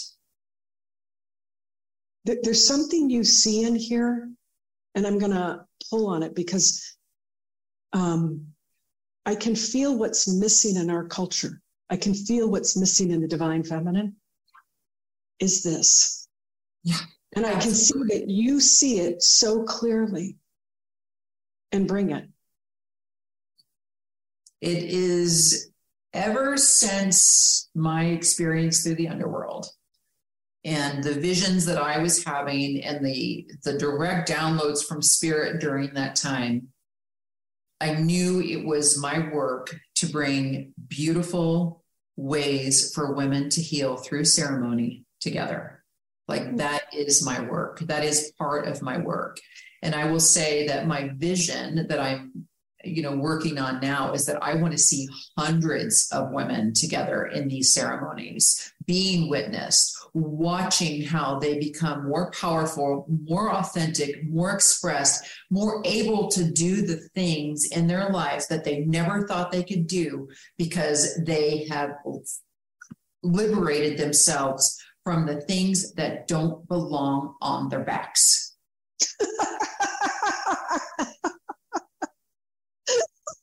there's 2.25 2.67
something 2.67 3.09
you 3.09 3.23
see 3.23 3.63
in 3.63 3.75
here 3.75 4.29
and 4.95 5.07
i'm 5.07 5.17
going 5.17 5.31
to 5.31 5.65
pull 5.89 6.07
on 6.07 6.21
it 6.21 6.35
because 6.35 6.97
um, 7.93 8.45
i 9.25 9.33
can 9.33 9.55
feel 9.55 9.97
what's 9.97 10.27
missing 10.27 10.75
in 10.75 10.89
our 10.89 11.05
culture 11.05 11.61
I 11.89 11.97
can 11.97 12.13
feel 12.13 12.49
what's 12.49 12.77
missing 12.77 13.11
in 13.11 13.21
the 13.21 13.27
divine 13.27 13.63
feminine 13.63 14.15
is 15.39 15.63
this. 15.63 16.27
Yeah. 16.83 16.99
And 17.35 17.45
I 17.45 17.53
can 17.59 17.73
see 17.73 17.99
that 18.07 18.27
you 18.27 18.59
see 18.59 18.99
it 18.99 19.21
so 19.21 19.63
clearly 19.63 20.37
and 21.71 21.87
bring 21.87 22.11
it. 22.11 22.27
It 24.61 24.83
is 24.83 25.71
ever 26.13 26.57
since 26.57 27.69
my 27.75 28.05
experience 28.05 28.83
through 28.83 28.95
the 28.95 29.07
underworld 29.07 29.67
and 30.65 31.03
the 31.03 31.13
visions 31.13 31.65
that 31.65 31.77
I 31.77 31.99
was 31.99 32.23
having 32.23 32.83
and 32.83 33.05
the 33.05 33.49
the 33.63 33.77
direct 33.77 34.29
downloads 34.29 34.83
from 34.83 35.01
spirit 35.01 35.61
during 35.61 35.93
that 35.93 36.15
time 36.15 36.69
I 37.81 37.93
knew 37.93 38.41
it 38.41 38.65
was 38.65 38.99
my 38.99 39.29
work 39.29 39.73
to 39.95 40.07
bring 40.07 40.73
beautiful 40.87 41.83
ways 42.17 42.93
for 42.93 43.13
women 43.13 43.49
to 43.51 43.61
heal 43.61 43.95
through 43.95 44.25
ceremony 44.25 45.05
together. 45.21 45.78
Like 46.29 46.47
hmm. 46.47 46.55
that 46.57 46.83
is 46.93 47.25
my 47.25 47.41
work. 47.41 47.79
That 47.81 48.05
is 48.05 48.31
part 48.37 48.67
of 48.67 48.81
my 48.81 48.97
work. 48.97 49.39
And 49.81 49.95
I 49.95 50.09
will 50.09 50.19
say 50.19 50.67
that 50.67 50.87
my 50.87 51.09
vision 51.15 51.87
that 51.89 51.99
I'm 51.99 52.45
you 52.85 53.01
know 53.01 53.17
working 53.17 53.57
on 53.57 53.81
now 53.81 54.13
is 54.13 54.25
that 54.27 54.41
I 54.41 54.55
want 54.55 54.71
to 54.71 54.77
see 54.77 55.09
hundreds 55.37 56.09
of 56.13 56.31
women 56.31 56.73
together 56.73 57.25
in 57.25 57.49
these 57.49 57.73
ceremonies 57.73 58.73
being 58.85 59.29
witnessed 59.29 59.99
watching 60.13 61.03
how 61.03 61.39
they 61.39 61.59
become 61.59 62.07
more 62.07 62.31
powerful, 62.31 63.05
more 63.27 63.51
authentic, 63.51 64.27
more 64.27 64.51
expressed, 64.51 65.25
more 65.49 65.81
able 65.85 66.27
to 66.29 66.49
do 66.51 66.85
the 66.85 66.97
things 67.13 67.67
in 67.71 67.87
their 67.87 68.09
lives 68.09 68.47
that 68.47 68.63
they 68.63 68.79
never 68.79 69.27
thought 69.27 69.51
they 69.51 69.63
could 69.63 69.87
do 69.87 70.27
because 70.57 71.19
they 71.25 71.67
have 71.69 71.91
liberated 73.21 73.97
themselves 73.97 74.81
from 75.03 75.25
the 75.25 75.41
things 75.41 75.93
that 75.93 76.27
don't 76.27 76.67
belong 76.67 77.35
on 77.41 77.69
their 77.69 77.83
backs. 77.83 78.55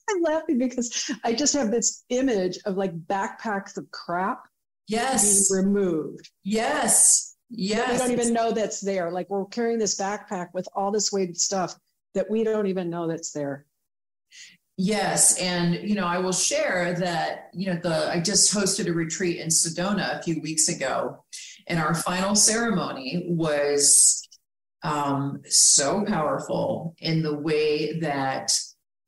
I'm 0.09 0.23
laughing 0.23 0.59
because 0.59 1.11
I 1.25 1.33
just 1.33 1.55
have 1.55 1.71
this 1.71 2.05
image 2.11 2.59
of 2.65 2.77
like 2.77 2.97
backpacks 3.07 3.77
of 3.77 3.91
crap 3.91 4.45
yes. 4.89 5.49
being 5.49 5.65
removed. 5.65 6.31
Yes. 6.45 7.37
Yes 7.51 7.93
we 7.93 7.99
don't 7.99 8.11
even 8.13 8.33
know 8.33 8.53
that's 8.53 8.81
there. 8.81 9.11
Like 9.11 9.31
we're 9.31 9.47
carrying 9.47 9.79
this 9.79 9.99
backpack 9.99 10.49
with 10.53 10.69
all 10.75 10.91
this 10.91 11.13
weighted 11.13 11.39
stuff 11.39 11.77
that 12.15 12.31
we 12.31 12.45
don't 12.45 12.67
even 12.67 12.91
know 12.91 13.07
that's 13.07 13.33
there. 13.33 13.67
Yes. 14.79 15.39
And 15.41 15.89
you 15.89 15.95
know 15.95 16.07
i 16.07 16.19
will 16.19 16.33
share 16.33 16.95
that 16.95 17.51
you 17.55 17.67
know 17.67 17.81
the 17.83 18.11
i 18.11 18.21
just 18.21 18.53
hosted 18.53 18.89
a 18.89 18.93
retreat 18.93 19.39
in 19.39 19.49
sedona 19.49 20.19
a 20.19 20.23
few 20.23 20.41
weeks 20.41 20.69
ago 20.69 21.25
and 21.67 21.79
our 21.79 21.95
final 21.95 22.35
ceremony 22.35 23.27
was 23.29 24.23
um, 24.83 25.43
so 25.47 26.05
powerful 26.05 26.95
in 27.01 27.23
the 27.23 27.35
way 27.35 27.99
that 28.01 28.53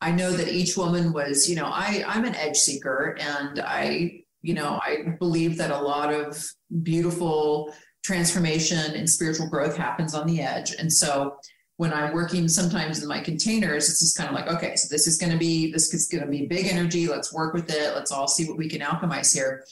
I 0.01 0.13
know 0.13 0.33
that 0.33 0.49
each 0.49 0.77
woman 0.77 1.13
was, 1.13 1.49
you 1.49 1.57
know, 1.57 1.67
I, 1.67 2.05
I'm 2.07 2.25
an 2.25 2.35
edge 2.35 2.57
seeker 2.57 3.17
and 3.21 3.61
I 3.61 4.23
you 4.43 4.55
know, 4.55 4.81
I 4.83 5.17
believe 5.19 5.57
that 5.59 5.71
a 5.71 5.79
lot 5.79 6.13
of 6.13 6.43
beautiful 6.83 7.75
transformation 8.05 8.95
and 8.95 9.09
spiritual 9.09 9.49
growth 9.49 9.77
happens 9.77 10.15
on 10.15 10.27
the 10.27 10.41
edge. 10.41 10.73
And 10.79 10.93
so 10.93 11.37
when 11.77 11.93
I'm 11.93 12.13
working 12.13 12.49
sometimes 12.49 13.03
in 13.03 13.09
my 13.09 13.21
containers, 13.21 13.89
it's 13.89 14.01
just 14.01 14.17
kind 14.17 14.29
of 14.29 14.35
like, 14.35 14.49
okay, 14.49 14.75
so 14.77 14.89
this 14.91 15.07
is 15.07 15.17
going 15.17 15.33
to 15.33 15.39
be, 15.39 15.73
this 15.73 15.93
is 15.93 16.09
going 16.09 16.25
to 16.25 16.31
be 16.31 16.47
big 16.47 16.67
energy. 16.67 17.07
Let's 17.07 17.33
work 17.33 17.55
with 17.55 17.71
it. 17.71 17.95
Let's 17.95 18.11
all 18.11 18.27
see 18.27 18.49
what 18.49 18.57
we 18.57 18.69
can 18.69 18.81
alchemize 18.81 19.35
here. 19.35 19.65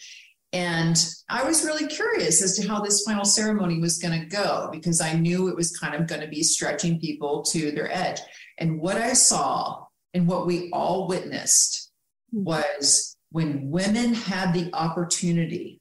And 0.53 0.97
I 1.29 1.45
was 1.45 1.65
really 1.65 1.87
curious 1.87 2.43
as 2.43 2.57
to 2.57 2.69
how 2.69 2.81
this 2.81 3.03
final 3.03 3.25
ceremony 3.25 3.81
was 3.81 3.99
going 3.99 4.19
to 4.19 4.27
go 4.27 4.69
because 4.73 5.01
I 5.01 5.13
knew 5.13 5.49
it 5.49 5.57
was 5.57 5.77
kind 5.77 5.95
of 5.95 6.07
going 6.07 6.21
to 6.21 6.29
be 6.29 6.43
stretching 6.43 7.01
people 7.01 7.43
to 7.51 7.73
their 7.73 7.93
edge. 7.93 8.21
And 8.59 8.81
what 8.81 8.97
I 8.97 9.13
saw 9.13 9.87
and 10.15 10.27
what 10.27 10.47
we 10.47 10.71
all 10.73 11.09
witnessed 11.09 11.91
hmm. 12.33 12.45
was 12.45 13.17
when 13.31 13.71
women 13.71 14.15
had 14.15 14.55
the 14.55 14.71
opportunity 14.73 15.81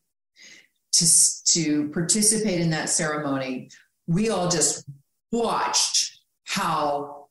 to, 0.93 1.43
to 1.45 1.89
participate 1.89 2.59
in 2.59 2.71
that 2.71 2.89
ceremony, 2.89 3.69
we 4.07 4.29
all 4.29 4.49
just 4.49 4.85
watched 5.31 6.19
how 6.45 7.27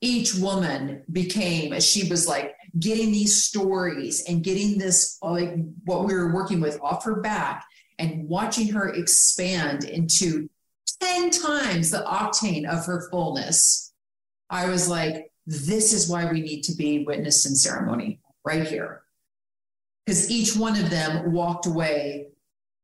each 0.00 0.34
woman 0.34 1.02
became, 1.12 1.72
as 1.72 1.86
she 1.86 2.08
was 2.08 2.26
like 2.26 2.54
getting 2.78 3.12
these 3.12 3.42
stories 3.42 4.24
and 4.28 4.44
getting 4.44 4.78
this, 4.78 5.18
like 5.22 5.54
what 5.84 6.04
we 6.04 6.14
were 6.14 6.32
working 6.32 6.60
with 6.60 6.80
off 6.80 7.04
her 7.04 7.20
back 7.20 7.64
and 7.98 8.28
watching 8.28 8.68
her 8.68 8.88
expand 8.88 9.84
into 9.84 10.48
10 11.00 11.30
times 11.30 11.90
the 11.90 12.04
octane 12.06 12.68
of 12.68 12.86
her 12.86 13.08
fullness. 13.10 13.92
I 14.48 14.68
was 14.68 14.88
like, 14.88 15.32
this 15.46 15.92
is 15.92 16.08
why 16.08 16.30
we 16.30 16.40
need 16.40 16.62
to 16.62 16.74
be 16.74 17.04
witnessed 17.04 17.46
in 17.46 17.54
ceremony 17.54 18.20
right 18.44 18.66
here 18.66 19.02
because 20.10 20.28
each 20.28 20.56
one 20.56 20.76
of 20.76 20.90
them 20.90 21.32
walked 21.32 21.66
away 21.66 22.26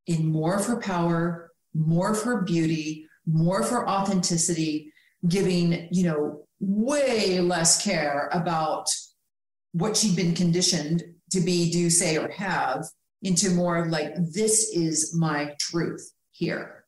in 0.07 0.27
more 0.27 0.55
of 0.55 0.67
her 0.67 0.77
power, 0.77 1.51
more 1.75 2.13
of 2.13 2.23
her 2.23 2.43
beauty, 2.43 3.09
more 3.27 3.61
of 3.61 3.69
her 3.69 3.89
authenticity, 3.89 4.93
giving, 5.27 5.89
you 5.91 6.05
know, 6.05 6.47
way 6.61 7.41
less 7.41 7.83
care 7.83 8.29
about 8.33 8.95
what 9.77 9.97
she'd 9.97 10.17
been 10.17 10.35
conditioned 10.35 11.05
to 11.31 11.41
be, 11.41 11.71
do, 11.71 11.91
say, 11.91 12.17
or 12.17 12.29
have 12.31 12.87
into 13.23 13.51
more 13.51 13.89
like, 13.91 14.15
this 14.33 14.71
is 14.71 15.15
my 15.15 15.53
truth 15.59 16.13
here. 16.31 16.85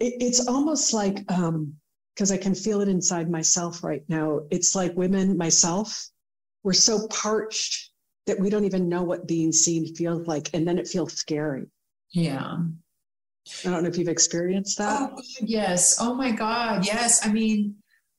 It's 0.00 0.48
almost 0.48 0.94
like, 0.94 1.30
um, 1.30 1.74
because 2.14 2.32
I 2.32 2.38
can 2.38 2.54
feel 2.54 2.80
it 2.80 2.88
inside 2.88 3.30
myself 3.30 3.84
right 3.84 4.02
now. 4.08 4.40
It's 4.50 4.74
like 4.74 4.96
women, 4.96 5.36
myself, 5.36 6.08
we're 6.62 6.72
so 6.72 7.06
parched 7.08 7.90
that 8.26 8.38
we 8.38 8.48
don't 8.48 8.64
even 8.64 8.88
know 8.88 9.02
what 9.02 9.28
being 9.28 9.52
seen 9.52 9.94
feels 9.94 10.26
like. 10.26 10.48
And 10.54 10.66
then 10.66 10.78
it 10.78 10.88
feels 10.88 11.12
scary. 11.12 11.66
Yeah. 12.12 12.56
I 13.64 13.70
don't 13.70 13.82
know 13.82 13.88
if 13.88 13.98
you've 13.98 14.08
experienced 14.08 14.78
that. 14.78 15.10
Oh, 15.12 15.22
yes. 15.40 15.98
Oh 16.00 16.14
my 16.14 16.30
God. 16.30 16.86
Yes. 16.86 17.26
I 17.26 17.32
mean, 17.32 17.76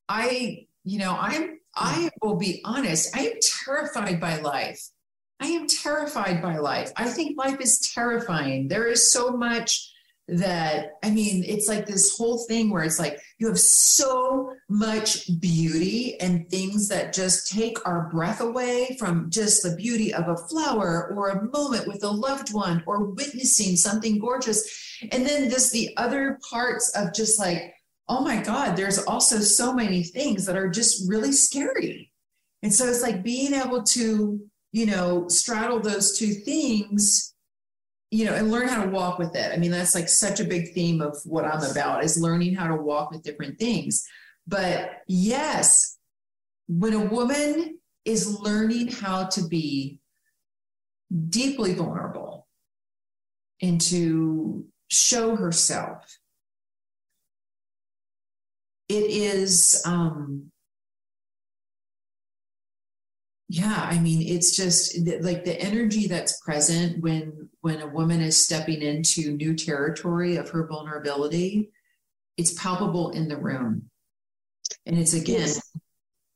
I, 0.07 0.67
you 0.83 0.99
know, 0.99 1.15
I'm, 1.19 1.59
I 1.75 2.09
will 2.21 2.35
be 2.35 2.61
honest, 2.65 3.15
I 3.15 3.27
am 3.27 3.33
terrified 3.41 4.19
by 4.19 4.39
life. 4.39 4.79
I 5.39 5.47
am 5.47 5.67
terrified 5.67 6.41
by 6.41 6.57
life. 6.57 6.91
I 6.95 7.09
think 7.09 7.37
life 7.37 7.59
is 7.59 7.91
terrifying. 7.93 8.67
There 8.67 8.87
is 8.87 9.11
so 9.11 9.31
much 9.31 9.89
that 10.29 10.91
I 11.03 11.09
mean, 11.09 11.43
it's 11.45 11.67
like 11.67 11.85
this 11.85 12.15
whole 12.15 12.45
thing 12.47 12.69
where 12.69 12.83
it's 12.83 12.99
like 12.99 13.19
you 13.39 13.47
have 13.47 13.59
so 13.59 14.53
much 14.69 15.29
beauty 15.41 16.19
and 16.21 16.49
things 16.49 16.87
that 16.87 17.11
just 17.11 17.51
take 17.51 17.85
our 17.85 18.09
breath 18.09 18.39
away 18.39 18.95
from 18.97 19.29
just 19.29 19.63
the 19.63 19.75
beauty 19.75 20.13
of 20.13 20.29
a 20.29 20.37
flower 20.47 21.13
or 21.13 21.29
a 21.29 21.43
moment 21.51 21.87
with 21.87 22.03
a 22.03 22.09
loved 22.09 22.53
one 22.53 22.83
or 22.87 23.05
witnessing 23.05 23.75
something 23.75 24.17
gorgeous. 24.17 24.97
And 25.11 25.25
then 25.25 25.49
just 25.49 25.73
the 25.73 25.95
other 25.97 26.39
parts 26.49 26.89
of 26.95 27.13
just 27.13 27.37
like, 27.37 27.73
oh 28.07 28.23
my 28.23 28.41
God, 28.41 28.75
there's 28.75 28.99
also 29.05 29.39
so 29.39 29.73
many 29.73 30.03
things 30.03 30.45
that 30.45 30.57
are 30.57 30.69
just 30.69 31.09
really 31.09 31.31
scary. 31.31 32.11
And 32.61 32.73
so 32.73 32.85
it's 32.85 33.01
like 33.01 33.23
being 33.23 33.53
able 33.53 33.83
to, 33.83 34.41
you 34.71 34.85
know, 34.85 35.27
straddle 35.27 35.79
those 35.79 36.17
two 36.17 36.33
things 36.33 37.33
you 38.13 38.25
know, 38.25 38.35
and 38.35 38.51
learn 38.51 38.67
how 38.67 38.83
to 38.83 38.91
walk 38.91 39.17
with 39.17 39.35
it. 39.35 39.51
I 39.51 39.57
mean, 39.57 39.71
that's 39.71 39.95
like 39.95 40.07
such 40.07 40.39
a 40.39 40.43
big 40.43 40.71
theme 40.75 41.01
of 41.01 41.17
what 41.25 41.45
I'm 41.45 41.63
about 41.63 42.03
is 42.03 42.21
learning 42.21 42.53
how 42.53 42.67
to 42.67 42.75
walk 42.75 43.09
with 43.09 43.23
different 43.23 43.57
things. 43.57 44.05
But 44.45 45.01
yes, 45.07 45.97
when 46.67 46.93
a 46.93 47.03
woman 47.03 47.79
is 48.05 48.39
learning 48.39 48.89
how 48.89 49.25
to 49.29 49.47
be 49.47 49.97
deeply 51.29 51.73
vulnerable 51.73 52.47
and 53.63 53.81
to 53.81 54.63
show 54.89 55.35
herself, 55.35 56.05
it 58.89 59.09
is 59.09 59.81
um, 59.85 60.51
yeah 63.53 63.87
i 63.91 63.99
mean 63.99 64.21
it's 64.27 64.55
just 64.55 64.97
like 65.21 65.45
the 65.45 65.59
energy 65.61 66.07
that's 66.07 66.39
present 66.41 66.99
when 67.03 67.47
when 67.61 67.81
a 67.81 67.87
woman 67.87 68.19
is 68.19 68.43
stepping 68.43 68.81
into 68.81 69.37
new 69.37 69.53
territory 69.53 70.37
of 70.37 70.49
her 70.49 70.65
vulnerability 70.65 71.69
it's 72.37 72.53
palpable 72.53 73.11
in 73.11 73.27
the 73.27 73.37
room 73.37 73.83
and 74.87 74.97
it's 74.97 75.13
again 75.13 75.41
yes. 75.41 75.71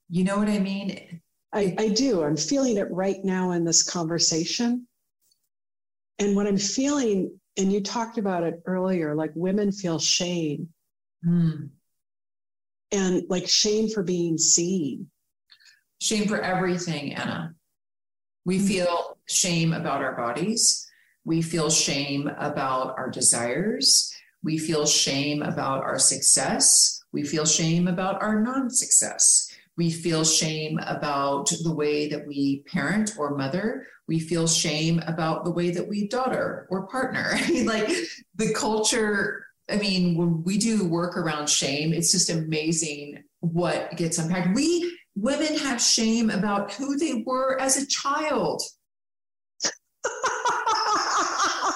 you 0.10 0.24
know 0.24 0.38
what 0.38 0.48
i 0.48 0.60
mean 0.60 1.20
I, 1.54 1.76
I 1.80 1.88
do 1.90 2.24
i'm 2.24 2.38
feeling 2.38 2.78
it 2.78 2.92
right 2.92 3.24
now 3.24 3.52
in 3.52 3.64
this 3.66 3.82
conversation 3.82 4.86
and 6.20 6.36
what 6.36 6.46
i'm 6.46 6.58
feeling 6.58 7.40
and 7.58 7.74
you 7.74 7.82
talked 7.82 8.20
about 8.20 8.44
it 8.44 8.62
earlier 8.68 9.16
like 9.16 9.32
women 9.34 9.72
feel 9.72 9.98
shame 9.98 10.70
mm. 11.26 11.70
And 12.92 13.24
like 13.30 13.48
shame 13.48 13.90
for 13.90 14.04
being 14.04 14.38
seen 14.38 15.10
Shame 16.00 16.28
for 16.28 16.40
everything, 16.40 17.16
Anna. 17.16 17.56
We 18.46 18.58
mm-hmm. 18.58 18.68
feel 18.68 19.18
shame 19.28 19.74
about 19.74 20.04
our 20.04 20.16
bodies. 20.16 20.88
We 21.26 21.42
feel 21.42 21.70
shame 21.70 22.30
about 22.38 22.96
our 22.98 23.10
desires. 23.10 24.14
We 24.44 24.58
feel 24.58 24.86
shame 24.86 25.42
about 25.42 25.84
our 25.84 25.98
success. 25.98 27.02
We 27.12 27.24
feel 27.24 27.46
shame 27.46 27.88
about 27.88 28.22
our 28.22 28.40
non 28.40 28.70
success. 28.70 29.52
We 29.76 29.92
feel 29.92 30.24
shame 30.24 30.80
about 30.86 31.52
the 31.64 31.74
way 31.74 32.08
that 32.10 32.26
we 32.28 32.64
parent 32.72 33.14
or 33.18 33.36
mother. 33.36 33.88
We 34.08 34.20
feel 34.20 34.48
shame 34.48 35.02
about 35.06 35.46
the 35.46 35.52
way 35.52 35.72
that 35.72 35.88
we 35.88 36.08
daughter 36.08 36.68
or 36.70 36.88
partner. 36.88 37.32
I 37.34 37.48
mean, 37.50 37.66
like 37.66 37.90
the 38.36 38.54
culture, 38.54 39.47
I 39.70 39.78
mean, 39.78 40.16
when 40.16 40.44
we 40.44 40.58
do 40.58 40.88
work 40.88 41.18
around 41.18 41.50
shame, 41.50 41.94
it's 41.94 42.12
just 42.12 42.30
amazing 42.30 43.24
what 43.42 43.96
gets 43.98 44.18
unpacked. 44.18 44.56
We 44.56 44.98
women 45.16 45.58
have 45.58 45.82
shame 45.82 46.30
about 46.30 46.74
who 46.74 46.98
they 46.98 47.24
were 47.26 47.60
as 47.60 47.78
a 47.78 47.88
child. 47.88 48.62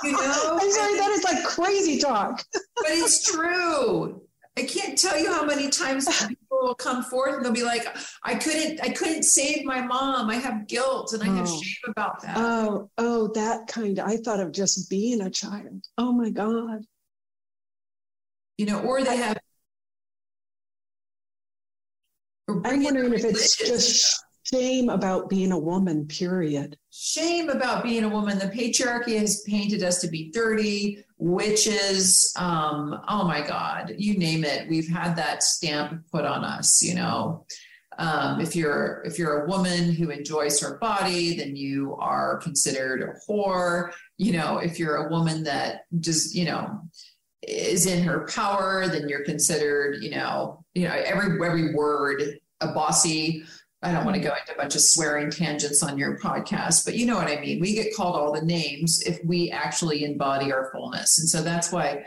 you 0.03 0.11
know? 0.11 0.57
I'm 0.61 0.71
sorry, 0.71 0.97
that 0.97 1.11
is 1.11 1.23
like 1.23 1.43
crazy 1.43 1.99
talk. 1.99 2.43
but 2.53 2.63
it's 2.87 3.29
true. 3.29 4.21
I 4.57 4.63
can't 4.63 4.97
tell 4.97 5.17
you 5.17 5.31
how 5.31 5.45
many 5.45 5.69
times 5.69 6.07
people 6.27 6.57
will 6.61 6.75
come 6.75 7.03
forth 7.03 7.35
and 7.35 7.45
they'll 7.45 7.53
be 7.53 7.63
like, 7.63 7.87
I 8.23 8.35
couldn't, 8.35 8.81
I 8.83 8.89
couldn't 8.89 9.23
save 9.23 9.63
my 9.63 9.81
mom. 9.81 10.29
I 10.29 10.35
have 10.35 10.67
guilt 10.67 11.13
and 11.13 11.23
I 11.23 11.27
have 11.27 11.47
oh. 11.49 11.61
shame 11.61 11.91
about 11.91 12.21
that. 12.21 12.37
Oh, 12.37 12.89
oh, 12.97 13.29
that 13.33 13.67
kind 13.67 13.97
of 13.97 14.05
I 14.05 14.17
thought 14.17 14.41
of 14.41 14.51
just 14.51 14.89
being 14.89 15.21
a 15.21 15.29
child. 15.29 15.85
Oh 15.97 16.11
my 16.11 16.29
God. 16.29 16.85
You 18.57 18.65
know, 18.65 18.81
or 18.81 19.03
they 19.03 19.17
have 19.17 19.37
I'm 22.65 22.83
wondering 22.83 23.13
if 23.13 23.23
it's 23.23 23.57
just 23.57 24.23
shame 24.43 24.89
about 24.89 25.29
being 25.29 25.51
a 25.51 25.59
woman, 25.59 26.07
period. 26.07 26.77
Shame 26.91 27.49
about 27.49 27.83
being 27.83 28.03
a 28.03 28.09
woman. 28.09 28.39
The 28.39 28.45
patriarchy 28.45 29.17
has 29.17 29.41
painted 29.41 29.83
us 29.83 30.01
to 30.01 30.07
be 30.07 30.31
dirty, 30.31 31.03
witches. 31.17 32.33
Um, 32.37 32.99
oh 33.07 33.23
my 33.25 33.45
God, 33.45 33.93
you 33.97 34.17
name 34.17 34.43
it. 34.43 34.69
We've 34.69 34.89
had 34.89 35.15
that 35.15 35.43
stamp 35.43 36.03
put 36.11 36.25
on 36.25 36.43
us, 36.43 36.81
you 36.83 36.95
know. 36.95 37.45
Um, 37.97 38.39
if 38.39 38.55
you're 38.55 39.03
if 39.05 39.19
you're 39.19 39.43
a 39.43 39.49
woman 39.49 39.91
who 39.91 40.09
enjoys 40.09 40.59
her 40.61 40.77
body, 40.79 41.35
then 41.35 41.55
you 41.55 41.95
are 41.99 42.37
considered 42.37 43.01
a 43.03 43.13
whore. 43.29 43.91
You 44.17 44.33
know, 44.33 44.57
if 44.57 44.79
you're 44.79 45.07
a 45.07 45.09
woman 45.11 45.43
that 45.43 45.81
just 45.99 46.33
you 46.33 46.45
know 46.45 46.81
is 47.47 47.85
in 47.85 48.03
her 48.03 48.27
power, 48.27 48.87
then 48.87 49.09
you're 49.09 49.25
considered, 49.25 50.03
you 50.03 50.11
know, 50.11 50.63
you 50.73 50.87
know, 50.87 50.93
every 50.93 51.45
every 51.45 51.73
word 51.73 52.21
a 52.61 52.67
bossy. 52.67 53.43
I 53.83 53.91
don't 53.91 54.05
want 54.05 54.15
to 54.15 54.21
go 54.21 54.29
into 54.29 54.53
a 54.53 54.57
bunch 54.57 54.75
of 54.75 54.81
swearing 54.81 55.31
tangents 55.31 55.81
on 55.81 55.97
your 55.97 56.19
podcast, 56.19 56.85
but 56.85 56.95
you 56.95 57.07
know 57.07 57.15
what 57.15 57.27
I 57.27 57.39
mean. 57.39 57.59
We 57.59 57.73
get 57.73 57.95
called 57.95 58.15
all 58.15 58.31
the 58.31 58.45
names 58.45 59.01
if 59.07 59.19
we 59.25 59.49
actually 59.49 60.03
embody 60.03 60.51
our 60.51 60.69
fullness. 60.71 61.17
And 61.19 61.27
so 61.27 61.41
that's 61.41 61.71
why 61.71 62.05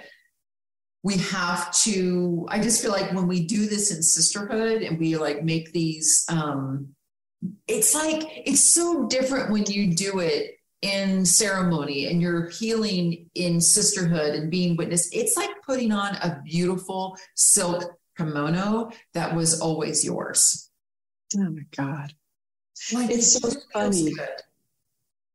we 1.02 1.16
have 1.16 1.72
to, 1.78 2.46
I 2.48 2.60
just 2.60 2.80
feel 2.80 2.92
like 2.92 3.12
when 3.12 3.26
we 3.26 3.44
do 3.44 3.66
this 3.66 3.94
in 3.94 4.02
sisterhood 4.02 4.82
and 4.82 5.00
we 5.00 5.16
like 5.16 5.42
make 5.42 5.72
these, 5.72 6.24
um, 6.28 6.94
it's 7.66 7.92
like, 7.92 8.22
it's 8.46 8.72
so 8.72 9.08
different 9.08 9.50
when 9.50 9.64
you 9.66 9.94
do 9.94 10.20
it 10.20 10.52
in 10.84 11.24
ceremony 11.24 12.08
and 12.08 12.20
you're 12.20 12.50
healing 12.50 13.30
in 13.34 13.58
sisterhood 13.58 14.34
and 14.34 14.50
being 14.50 14.76
witness. 14.76 15.08
It's 15.12 15.34
like 15.34 15.50
putting 15.64 15.92
on 15.92 16.14
a 16.16 16.42
beautiful 16.44 17.16
silk 17.34 17.84
kimono 18.18 18.90
that 19.14 19.34
was 19.34 19.60
always 19.60 20.04
yours. 20.04 20.70
Oh 21.36 21.50
my 21.50 21.62
God. 21.74 22.12
Like, 22.92 23.10
it's 23.10 23.32
so 23.32 23.50
funny. 23.72 24.12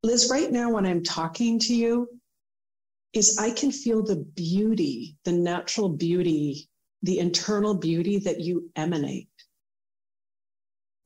Liz, 0.04 0.30
right 0.32 0.52
now 0.52 0.72
when 0.72 0.86
I'm 0.86 1.04
talking 1.04 1.58
to 1.60 1.76
you, 1.76 2.08
is 3.14 3.40
I 3.40 3.50
can 3.50 3.72
feel 3.72 4.04
the 4.04 4.18
beauty, 4.18 5.18
the 5.26 5.32
natural 5.32 5.90
beauty, 5.90 6.70
the 7.02 7.18
internal 7.18 7.74
beauty 7.74 8.20
that 8.20 8.40
you 8.40 8.70
emanate. 8.76 9.30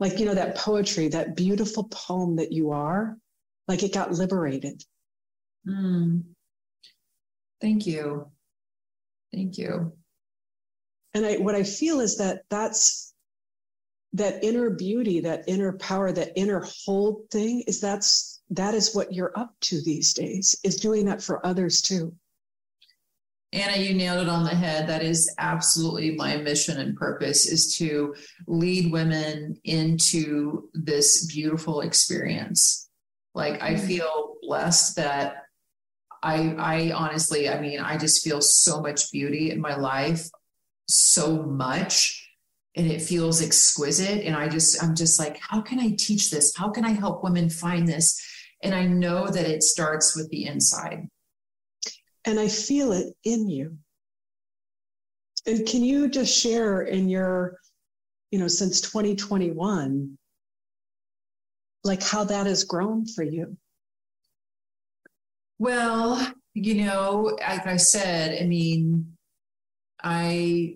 Like, 0.01 0.19
you 0.19 0.25
know, 0.25 0.35
that 0.35 0.57
poetry, 0.57 1.07
that 1.07 1.37
beautiful 1.37 1.85
poem 1.85 2.35
that 2.35 2.51
you 2.51 2.71
are, 2.71 3.17
like 3.67 3.83
it 3.83 3.93
got 3.93 4.11
liberated. 4.11 4.83
Mm. 5.67 6.23
Thank 7.61 7.87
you. 7.87 8.27
Thank 9.31 9.57
you 9.57 9.93
and 11.13 11.25
I, 11.25 11.37
what 11.37 11.55
I 11.55 11.63
feel 11.63 11.99
is 11.99 12.17
that 12.17 12.43
that's 12.49 13.13
that 14.13 14.43
inner 14.43 14.69
beauty, 14.69 15.21
that 15.21 15.43
inner 15.47 15.73
power, 15.73 16.11
that 16.11 16.33
inner 16.35 16.65
hold 16.85 17.29
thing 17.31 17.63
is 17.67 17.79
that's 17.79 18.41
that 18.51 18.73
is 18.73 18.93
what 18.93 19.13
you're 19.13 19.37
up 19.37 19.53
to 19.61 19.81
these 19.81 20.13
days 20.13 20.55
is 20.63 20.75
doing 20.75 21.05
that 21.05 21.21
for 21.21 21.45
others 21.45 21.81
too. 21.81 22.13
Anna, 23.51 23.77
you 23.77 23.93
nailed 23.93 24.21
it 24.21 24.29
on 24.29 24.43
the 24.43 24.49
head. 24.49 24.89
That 24.89 25.03
is 25.03 25.31
absolutely 25.37 26.15
my 26.15 26.37
mission 26.37 26.79
and 26.79 26.97
purpose 26.97 27.45
is 27.45 27.75
to 27.77 28.15
lead 28.47 28.91
women 28.91 29.57
into 29.63 30.69
this 30.73 31.27
beautiful 31.27 31.81
experience. 31.81 32.82
Like 33.33 33.61
I 33.61 33.73
mm-hmm. 33.73 33.87
feel 33.87 34.35
blessed 34.41 34.95
that 34.97 35.43
I 36.21 36.55
I 36.57 36.91
honestly, 36.91 37.49
I 37.49 37.59
mean, 37.59 37.79
I 37.79 37.97
just 37.97 38.23
feel 38.23 38.41
so 38.41 38.81
much 38.81 39.11
beauty 39.11 39.51
in 39.51 39.59
my 39.59 39.75
life 39.75 40.29
so 40.87 41.41
much 41.43 42.29
and 42.75 42.87
it 42.87 43.01
feels 43.01 43.41
exquisite 43.41 44.25
and 44.25 44.35
i 44.35 44.47
just 44.47 44.83
i'm 44.83 44.95
just 44.95 45.19
like 45.19 45.37
how 45.39 45.61
can 45.61 45.79
i 45.79 45.91
teach 45.97 46.29
this? 46.29 46.55
How 46.55 46.69
can 46.69 46.85
i 46.85 46.91
help 46.91 47.23
women 47.23 47.49
find 47.49 47.87
this? 47.87 48.21
And 48.61 48.73
i 48.73 48.85
know 48.85 49.27
that 49.27 49.45
it 49.45 49.63
starts 49.63 50.15
with 50.15 50.29
the 50.29 50.45
inside. 50.45 51.07
And 52.25 52.39
i 52.39 52.47
feel 52.47 52.91
it 52.91 53.13
in 53.23 53.49
you. 53.49 53.77
And 55.45 55.67
can 55.67 55.83
you 55.83 56.07
just 56.09 56.37
share 56.37 56.81
in 56.81 57.09
your 57.09 57.57
you 58.31 58.39
know 58.39 58.47
since 58.47 58.81
2021 58.81 60.17
like 61.83 62.03
how 62.03 62.23
that 62.23 62.45
has 62.45 62.63
grown 62.63 63.05
for 63.05 63.23
you. 63.23 63.57
Well, 65.59 66.33
you 66.53 66.85
know, 66.85 67.37
like 67.39 67.65
I 67.65 67.77
said, 67.77 68.41
I 68.41 68.45
mean, 68.45 69.15
I 70.03 70.75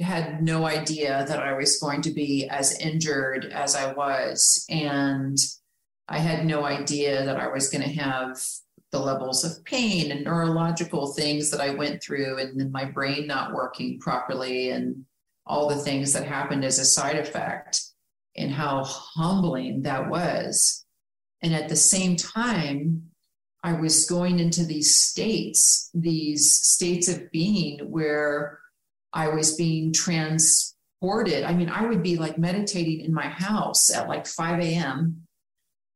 had 0.00 0.42
no 0.42 0.66
idea 0.66 1.24
that 1.28 1.38
I 1.38 1.52
was 1.54 1.78
going 1.78 2.02
to 2.02 2.10
be 2.10 2.48
as 2.48 2.78
injured 2.78 3.46
as 3.46 3.76
I 3.76 3.92
was. 3.92 4.66
And 4.68 5.38
I 6.08 6.18
had 6.18 6.44
no 6.44 6.64
idea 6.64 7.24
that 7.24 7.38
I 7.38 7.48
was 7.48 7.70
going 7.70 7.84
to 7.84 8.02
have 8.02 8.42
the 8.90 8.98
levels 8.98 9.44
of 9.44 9.64
pain 9.64 10.12
and 10.12 10.24
neurological 10.24 11.12
things 11.14 11.50
that 11.50 11.60
I 11.60 11.70
went 11.70 12.02
through, 12.02 12.38
and 12.38 12.60
then 12.60 12.70
my 12.70 12.84
brain 12.84 13.26
not 13.26 13.52
working 13.52 13.98
properly, 13.98 14.70
and 14.70 15.04
all 15.46 15.68
the 15.68 15.76
things 15.76 16.12
that 16.12 16.26
happened 16.26 16.64
as 16.64 16.78
a 16.78 16.84
side 16.84 17.16
effect, 17.16 17.80
and 18.36 18.50
how 18.50 18.84
humbling 18.84 19.82
that 19.82 20.08
was. 20.08 20.84
And 21.42 21.54
at 21.54 21.68
the 21.68 21.76
same 21.76 22.16
time, 22.16 23.10
I 23.62 23.72
was 23.72 24.06
going 24.06 24.40
into 24.40 24.64
these 24.64 24.94
states, 24.94 25.90
these 25.94 26.52
states 26.52 27.08
of 27.08 27.30
being 27.30 27.78
where 27.90 28.58
I 29.12 29.28
was 29.28 29.56
being 29.56 29.92
transported. 29.92 31.44
I 31.44 31.54
mean, 31.54 31.70
I 31.70 31.86
would 31.86 32.02
be 32.02 32.16
like 32.16 32.36
meditating 32.36 33.00
in 33.00 33.14
my 33.14 33.28
house 33.28 33.94
at 33.94 34.08
like 34.08 34.26
5 34.26 34.60
a.m. 34.60 35.22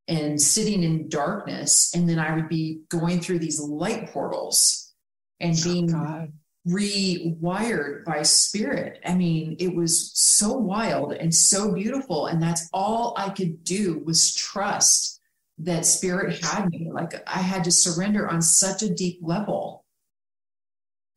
and 0.07 0.41
sitting 0.41 0.83
in 0.83 1.09
darkness. 1.09 1.93
And 1.95 2.09
then 2.09 2.19
I 2.19 2.35
would 2.35 2.49
be 2.49 2.83
going 2.89 3.21
through 3.21 3.41
these 3.41 3.61
light 3.61 4.11
portals 4.11 4.95
and 5.41 5.55
oh, 5.59 5.65
being 5.65 5.95
oh 5.95 6.29
rewired 6.69 8.05
by 8.05 8.23
spirit. 8.23 9.01
I 9.05 9.15
mean, 9.15 9.57
it 9.59 9.75
was 9.75 10.13
so 10.15 10.53
wild 10.53 11.13
and 11.13 11.35
so 11.35 11.73
beautiful. 11.73 12.27
And 12.27 12.43
that's 12.43 12.69
all 12.73 13.15
I 13.17 13.31
could 13.31 13.65
do 13.65 14.03
was 14.05 14.35
trust 14.35 15.21
that 15.59 15.87
spirit 15.87 16.45
had 16.45 16.71
me. 16.71 16.91
Like 16.93 17.15
I 17.27 17.39
had 17.39 17.65
to 17.65 17.73
surrender 17.73 18.29
on 18.29 18.43
such 18.43 18.83
a 18.83 18.95
deep 18.95 19.19
level 19.23 19.85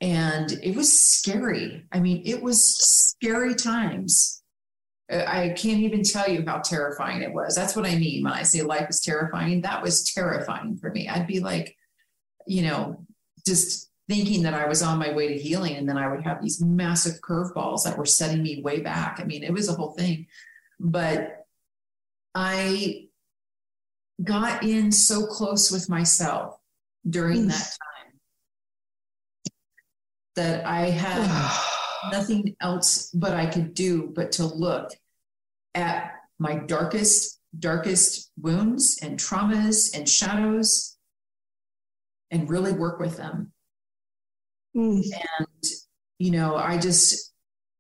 and 0.01 0.51
it 0.63 0.75
was 0.75 0.99
scary. 0.99 1.85
I 1.91 1.99
mean, 1.99 2.23
it 2.25 2.41
was 2.41 2.65
scary 2.65 3.53
times. 3.53 4.41
Uh, 5.11 5.23
I 5.27 5.49
can't 5.49 5.81
even 5.81 6.01
tell 6.01 6.27
you 6.27 6.43
how 6.45 6.57
terrifying 6.57 7.21
it 7.21 7.31
was. 7.31 7.55
That's 7.55 7.75
what 7.75 7.85
I 7.85 7.95
mean 7.95 8.23
when 8.23 8.33
I 8.33 8.41
say 8.41 8.63
life 8.63 8.89
is 8.89 8.99
terrifying. 8.99 9.61
That 9.61 9.83
was 9.83 10.11
terrifying 10.11 10.77
for 10.77 10.89
me. 10.89 11.07
I'd 11.07 11.27
be 11.27 11.39
like, 11.39 11.75
you 12.47 12.63
know, 12.63 13.05
just 13.45 13.90
thinking 14.09 14.43
that 14.43 14.53
I 14.53 14.67
was 14.67 14.81
on 14.81 14.99
my 14.99 15.13
way 15.13 15.29
to 15.29 15.37
healing, 15.37 15.75
and 15.75 15.87
then 15.87 15.97
I 15.97 16.09
would 16.09 16.23
have 16.23 16.41
these 16.41 16.61
massive 16.61 17.21
curveballs 17.21 17.83
that 17.83 17.97
were 17.97 18.05
setting 18.05 18.43
me 18.43 18.61
way 18.61 18.81
back. 18.81 19.19
I 19.19 19.25
mean, 19.25 19.43
it 19.43 19.53
was 19.53 19.69
a 19.69 19.73
whole 19.73 19.91
thing. 19.91 20.27
But 20.79 21.45
I 22.33 23.07
got 24.23 24.63
in 24.63 24.91
so 24.91 25.25
close 25.25 25.71
with 25.71 25.89
myself 25.89 26.57
during 27.09 27.47
that 27.47 27.57
time 27.57 28.19
that 30.35 30.65
I 30.65 30.89
had 30.89 31.61
nothing 32.11 32.55
else 32.61 33.11
but 33.13 33.33
I 33.33 33.45
could 33.45 33.73
do 33.73 34.11
but 34.15 34.31
to 34.33 34.45
look 34.45 34.91
at 35.75 36.13
my 36.39 36.55
darkest, 36.55 37.39
darkest 37.57 38.31
wounds 38.39 38.99
and 39.01 39.19
traumas 39.19 39.95
and 39.95 40.07
shadows 40.07 40.97
and 42.31 42.49
really 42.49 42.71
work 42.71 42.99
with 42.99 43.17
them. 43.17 43.50
Mm. 44.75 45.03
And, 45.39 45.63
you 46.19 46.31
know, 46.31 46.55
I 46.55 46.77
just, 46.77 47.34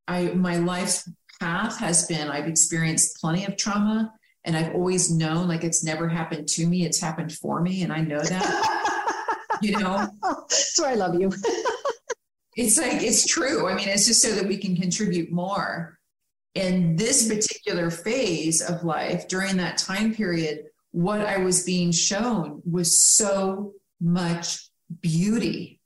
I, 0.07 0.29
my 0.29 0.57
life 0.57 1.03
path 1.39 1.77
has 1.79 2.07
been, 2.07 2.29
I've 2.29 2.47
experienced 2.47 3.19
plenty 3.19 3.45
of 3.45 3.57
trauma 3.57 4.13
and 4.43 4.57
I've 4.57 4.73
always 4.73 5.11
known 5.11 5.47
like 5.47 5.63
it's 5.63 5.83
never 5.83 6.07
happened 6.07 6.47
to 6.49 6.65
me, 6.65 6.85
it's 6.85 6.99
happened 6.99 7.31
for 7.31 7.61
me. 7.61 7.83
And 7.83 7.93
I 7.93 8.01
know 8.01 8.21
that, 8.21 9.57
you 9.61 9.77
know. 9.77 10.07
That's 10.21 10.79
why 10.79 10.91
I 10.91 10.95
love 10.95 11.19
you. 11.19 11.31
it's 12.57 12.77
like 12.77 13.01
it's 13.01 13.25
true 13.25 13.67
i 13.67 13.73
mean 13.73 13.87
it's 13.87 14.05
just 14.05 14.21
so 14.21 14.33
that 14.33 14.47
we 14.47 14.57
can 14.57 14.75
contribute 14.75 15.31
more 15.31 15.97
in 16.55 16.95
this 16.95 17.27
particular 17.27 17.89
phase 17.89 18.61
of 18.61 18.83
life 18.83 19.27
during 19.27 19.57
that 19.57 19.77
time 19.77 20.13
period 20.13 20.65
what 20.91 21.21
i 21.21 21.37
was 21.37 21.63
being 21.63 21.91
shown 21.91 22.61
was 22.69 22.97
so 22.97 23.73
much 24.01 24.69
beauty 25.01 25.79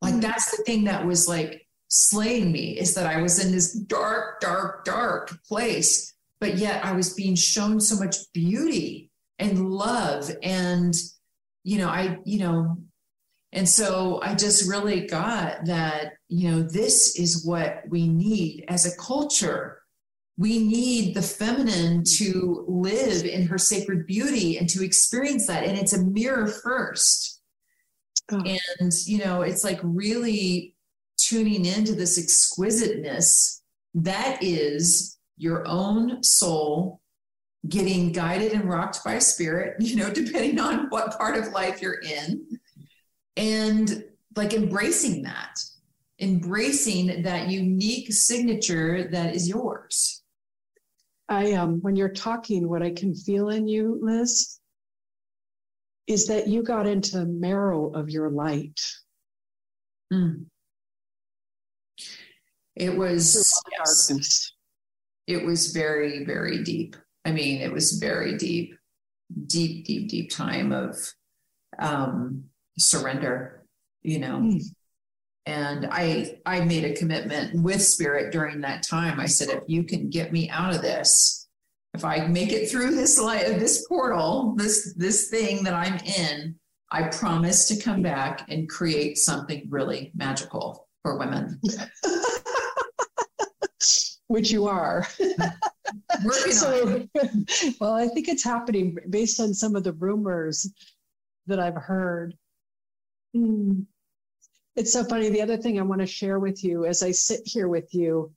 like 0.00 0.12
mm-hmm. 0.12 0.20
that's 0.20 0.56
the 0.56 0.62
thing 0.64 0.84
that 0.84 1.06
was 1.06 1.28
like 1.28 1.66
slaying 1.88 2.52
me 2.52 2.78
is 2.78 2.94
that 2.94 3.06
i 3.06 3.20
was 3.20 3.44
in 3.44 3.52
this 3.52 3.72
dark 3.72 4.40
dark 4.40 4.84
dark 4.84 5.42
place 5.44 6.14
but 6.38 6.56
yet 6.56 6.84
i 6.84 6.92
was 6.92 7.14
being 7.14 7.34
shown 7.34 7.80
so 7.80 7.96
much 7.96 8.16
beauty 8.32 9.10
and 9.38 9.70
love 9.70 10.30
and 10.42 10.94
you 11.64 11.78
know 11.78 11.88
i 11.88 12.18
you 12.24 12.38
know 12.38 12.76
and 13.52 13.68
so 13.68 14.20
I 14.22 14.34
just 14.34 14.68
really 14.68 15.06
got 15.06 15.64
that, 15.64 16.12
you 16.28 16.50
know, 16.50 16.62
this 16.62 17.18
is 17.18 17.44
what 17.44 17.82
we 17.88 18.06
need 18.06 18.64
as 18.68 18.86
a 18.86 18.96
culture. 18.96 19.82
We 20.38 20.58
need 20.58 21.14
the 21.14 21.22
feminine 21.22 22.04
to 22.16 22.64
live 22.68 23.24
in 23.24 23.46
her 23.48 23.58
sacred 23.58 24.06
beauty 24.06 24.56
and 24.56 24.68
to 24.68 24.84
experience 24.84 25.48
that. 25.48 25.64
And 25.64 25.76
it's 25.76 25.92
a 25.92 26.04
mirror 26.04 26.46
first. 26.46 27.39
Oh. 28.32 28.42
And, 28.80 28.92
you 29.06 29.18
know, 29.18 29.42
it's 29.42 29.64
like 29.64 29.80
really 29.82 30.74
tuning 31.16 31.64
into 31.64 31.94
this 31.94 32.18
exquisiteness 32.18 33.62
that 33.94 34.42
is 34.42 35.18
your 35.36 35.66
own 35.66 36.22
soul 36.22 37.00
getting 37.68 38.12
guided 38.12 38.52
and 38.52 38.68
rocked 38.68 39.04
by 39.04 39.18
spirit, 39.18 39.76
you 39.80 39.96
know, 39.96 40.10
depending 40.10 40.58
on 40.58 40.88
what 40.88 41.16
part 41.18 41.36
of 41.36 41.52
life 41.52 41.82
you're 41.82 42.00
in 42.00 42.60
and 43.36 44.04
like 44.36 44.52
embracing 44.52 45.22
that 45.22 45.58
embracing 46.20 47.22
that 47.22 47.48
unique 47.48 48.12
signature 48.12 49.08
that 49.10 49.34
is 49.34 49.48
yours 49.48 50.22
i 51.28 51.52
um 51.52 51.80
when 51.80 51.96
you're 51.96 52.12
talking 52.12 52.68
what 52.68 52.82
i 52.82 52.90
can 52.90 53.14
feel 53.14 53.48
in 53.48 53.66
you 53.66 53.98
liz 54.02 54.59
is 56.10 56.26
that 56.26 56.48
you 56.48 56.62
got 56.62 56.86
into 56.86 57.18
the 57.18 57.26
marrow 57.26 57.90
of 57.92 58.10
your 58.10 58.30
light 58.30 58.80
mm. 60.12 60.44
it 62.76 62.96
was 62.96 63.52
yes, 63.78 64.52
it 65.26 65.44
was 65.44 65.72
very 65.72 66.24
very 66.24 66.62
deep 66.62 66.96
i 67.24 67.30
mean 67.30 67.60
it 67.60 67.72
was 67.72 67.92
very 67.92 68.36
deep 68.36 68.74
deep 69.46 69.84
deep 69.86 70.08
deep 70.08 70.30
time 70.30 70.72
of 70.72 70.96
um 71.78 72.44
surrender, 72.80 73.64
you 74.02 74.18
know. 74.18 74.38
Mm. 74.38 74.62
And 75.46 75.88
I 75.90 76.38
I 76.44 76.64
made 76.64 76.84
a 76.84 76.94
commitment 76.94 77.62
with 77.62 77.82
spirit 77.82 78.32
during 78.32 78.60
that 78.60 78.82
time. 78.82 79.18
I 79.18 79.26
said, 79.26 79.48
if 79.48 79.62
you 79.66 79.84
can 79.84 80.10
get 80.10 80.32
me 80.32 80.50
out 80.50 80.74
of 80.74 80.82
this, 80.82 81.39
if 81.94 82.04
I 82.04 82.26
make 82.26 82.52
it 82.52 82.70
through 82.70 82.94
this 82.94 83.18
light, 83.18 83.46
this 83.58 83.86
portal, 83.86 84.54
this 84.56 84.94
this 84.96 85.28
thing 85.28 85.64
that 85.64 85.74
I'm 85.74 85.96
in, 85.98 86.54
I 86.90 87.08
promise 87.08 87.66
to 87.68 87.82
come 87.82 88.02
back 88.02 88.46
and 88.48 88.68
create 88.68 89.18
something 89.18 89.66
really 89.68 90.12
magical 90.14 90.88
for 91.02 91.18
women. 91.18 91.60
Which 94.28 94.50
you 94.52 94.66
are. 94.66 95.06
Working 96.24 96.52
so, 96.52 97.08
well, 97.80 97.94
I 97.94 98.06
think 98.06 98.28
it's 98.28 98.44
happening 98.44 98.96
based 99.08 99.40
on 99.40 99.52
some 99.52 99.74
of 99.74 99.82
the 99.82 99.94
rumors 99.94 100.70
that 101.46 101.58
I've 101.58 101.74
heard 101.74 102.36
Mm. 103.36 103.86
It's 104.76 104.92
so 104.92 105.04
funny. 105.04 105.28
The 105.28 105.42
other 105.42 105.56
thing 105.56 105.78
I 105.78 105.82
want 105.82 106.00
to 106.00 106.06
share 106.06 106.38
with 106.38 106.64
you 106.64 106.86
as 106.86 107.02
I 107.02 107.10
sit 107.10 107.40
here 107.44 107.68
with 107.68 107.92
you 107.94 108.32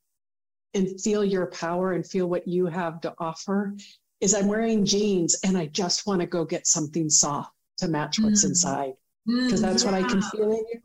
and 0.74 1.00
feel 1.02 1.24
your 1.24 1.48
power 1.48 1.94
and 1.94 2.06
feel 2.06 2.28
what 2.28 2.48
you 2.48 2.66
have 2.66 3.02
to 3.02 3.14
offer 3.20 3.76
is 4.22 4.34
I'm 4.34 4.48
wearing 4.48 4.86
jeans 4.86 5.38
and 5.44 5.58
I 5.58 5.68
just 5.68 6.08
want 6.08 6.22
to 6.22 6.28
go 6.28 6.46
get 6.46 6.68
something 6.68 7.10
soft 7.10 7.52
to 7.78 7.88
match 7.88 8.20
what's 8.20 8.46
mm. 8.46 8.50
inside 8.50 8.94
because 9.26 9.60
mm, 9.60 9.64
that's 9.64 9.84
yeah. 9.84 9.92
what 9.92 10.04
I 10.04 10.08
can 10.08 10.22
feel 10.22 10.52
in 10.52 10.64
you. 10.72 10.82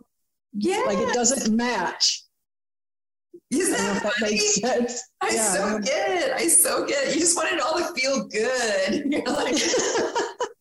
Yeah. 0.54 0.82
Like 0.86 0.98
it 0.98 1.14
doesn't 1.14 1.54
match. 1.54 2.24
Is 3.50 3.70
that, 3.70 4.02
that 4.02 4.12
makes 4.20 4.56
sense. 4.56 5.02
I 5.22 5.30
yeah, 5.30 5.52
so 5.52 5.64
I 5.64 5.80
get 5.80 6.22
it. 6.22 6.32
I 6.32 6.48
so 6.48 6.86
get 6.86 7.08
it. 7.08 7.14
You 7.14 7.20
just 7.20 7.36
want 7.36 7.52
it 7.52 7.60
all 7.60 7.78
to 7.78 7.94
feel 7.94 8.26
good. 8.26 9.04
You're 9.10 9.24
like, 9.24 9.56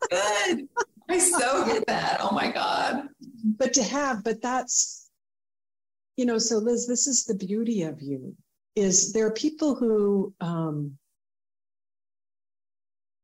good. 0.09 0.67
I 1.09 1.17
so 1.17 1.65
get 1.65 1.85
that. 1.87 2.19
Oh 2.21 2.31
my 2.31 2.51
God 2.51 3.09
but 3.57 3.73
to 3.73 3.83
have, 3.83 4.23
but 4.23 4.41
that's, 4.41 5.09
you 6.15 6.25
know, 6.25 6.37
so 6.37 6.57
Liz, 6.57 6.87
this 6.87 7.07
is 7.07 7.25
the 7.25 7.35
beauty 7.35 7.83
of 7.83 8.01
you 8.01 8.35
is 8.77 9.11
there 9.11 9.25
are 9.25 9.31
people 9.31 9.73
who, 9.73 10.33
um, 10.39 10.97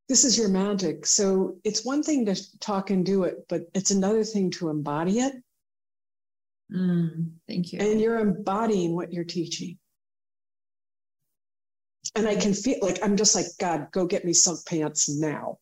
this 0.10 0.26
is 0.26 0.38
your 0.38 0.50
magic. 0.50 1.06
So 1.06 1.58
it's 1.63 1.86
one 1.86 2.02
thing 2.02 2.26
to 2.26 2.60
talk 2.60 2.89
and 2.89 3.06
do 3.06 3.24
it, 3.24 3.46
but 3.48 3.63
it's 3.74 3.92
another 3.92 4.24
thing 4.24 4.50
to 4.52 4.70
embody 4.70 5.20
it. 5.20 5.34
Mm, 6.76 7.34
thank 7.48 7.72
you. 7.72 7.80
And 7.80 8.02
you're 8.02 8.18
embodying 8.18 8.96
what 8.96 9.13
you're 9.13 9.24
teaching. 9.24 9.78
And 12.16 12.28
I 12.28 12.36
can 12.36 12.54
feel 12.54 12.80
like 12.82 13.00
I'm 13.04 13.16
just 13.16 13.36
like, 13.36 13.46
God, 13.60 13.88
go 13.92 14.06
get 14.06 14.26
me 14.26 14.34
silk 14.34 14.66
pants 14.66 15.08
now. 15.08 15.60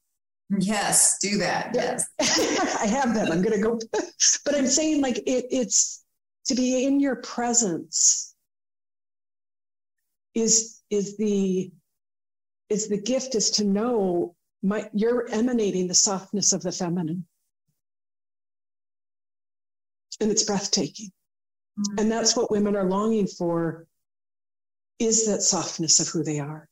Yes, 0.60 1.18
do 1.20 1.38
that. 1.38 1.72
Yes. 1.74 2.06
I 2.82 2.88
have 2.88 3.14
them. 3.14 3.32
I'm 3.32 3.42
going 3.42 3.56
to 3.56 3.62
go. 3.62 3.80
but 4.46 4.56
I'm 4.56 4.68
saying, 4.68 5.02
like, 5.02 5.18
it, 5.20 5.46
it's 5.52 6.04
to 6.46 6.56
be 6.56 6.86
in 6.86 7.00
your 7.00 7.18
presence 7.18 8.31
is 10.34 10.82
is 10.90 11.18
the 11.18 11.72
is 12.70 12.88
the 12.88 13.02
gift 13.02 13.36
is 13.36 13.52
to 13.52 13.64
know 13.66 14.36
my 14.64 14.90
you're 14.94 15.28
emanating 15.30 15.88
the 15.88 15.94
softness 15.94 16.54
of 16.54 16.62
the 16.62 16.72
feminine. 16.72 17.26
And 20.20 20.30
it's 20.30 20.44
breathtaking. 20.44 21.12
Mm-hmm. 21.80 22.00
and 22.00 22.12
that's 22.12 22.36
what 22.36 22.52
women 22.52 22.76
are 22.76 22.84
longing 22.90 23.28
for 23.28 23.88
is 25.00 25.26
that 25.28 25.42
softness 25.42 26.02
of 26.02 26.10
who 26.10 26.22
they 26.22 26.38
are 26.38 26.68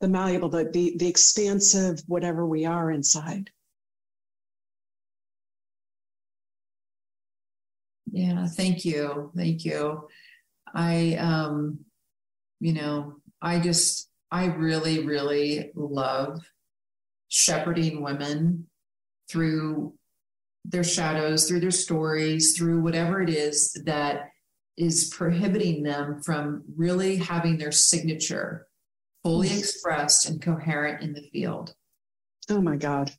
the 0.00 0.08
malleable 0.08 0.48
the, 0.48 0.70
the, 0.72 0.96
the 0.96 1.06
expansive 1.06 2.00
whatever 2.06 2.46
we 2.46 2.64
are 2.64 2.90
inside. 2.90 3.50
Yeah 8.10 8.46
thank 8.46 8.86
you. 8.86 9.30
Thank 9.36 9.66
you. 9.66 10.08
I 10.74 11.14
um 11.16 11.80
you 12.60 12.72
know 12.72 13.14
i 13.42 13.58
just 13.58 14.08
i 14.30 14.46
really 14.46 15.04
really 15.04 15.70
love 15.74 16.40
shepherding 17.28 18.02
women 18.02 18.66
through 19.30 19.92
their 20.64 20.84
shadows, 20.84 21.48
through 21.48 21.60
their 21.60 21.70
stories, 21.70 22.56
through 22.56 22.80
whatever 22.80 23.22
it 23.22 23.30
is 23.30 23.72
that 23.84 24.30
is 24.76 25.12
prohibiting 25.14 25.82
them 25.82 26.22
from 26.22 26.62
really 26.76 27.16
having 27.16 27.58
their 27.58 27.72
signature 27.72 28.66
fully 29.24 29.48
mm-hmm. 29.48 29.58
expressed 29.58 30.28
and 30.28 30.40
coherent 30.40 31.02
in 31.02 31.12
the 31.12 31.28
field. 31.32 31.74
Oh 32.50 32.60
my 32.60 32.76
God. 32.76 33.10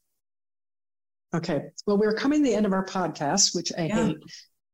Okay. 1.36 1.64
Well, 1.86 1.98
we're 1.98 2.16
coming 2.16 2.44
to 2.44 2.50
the 2.50 2.56
end 2.56 2.66
of 2.66 2.74
our 2.74 2.86
podcast, 2.86 3.54
which 3.54 3.72
I 3.78 3.86
yeah. 3.86 4.06
hate. 4.06 4.18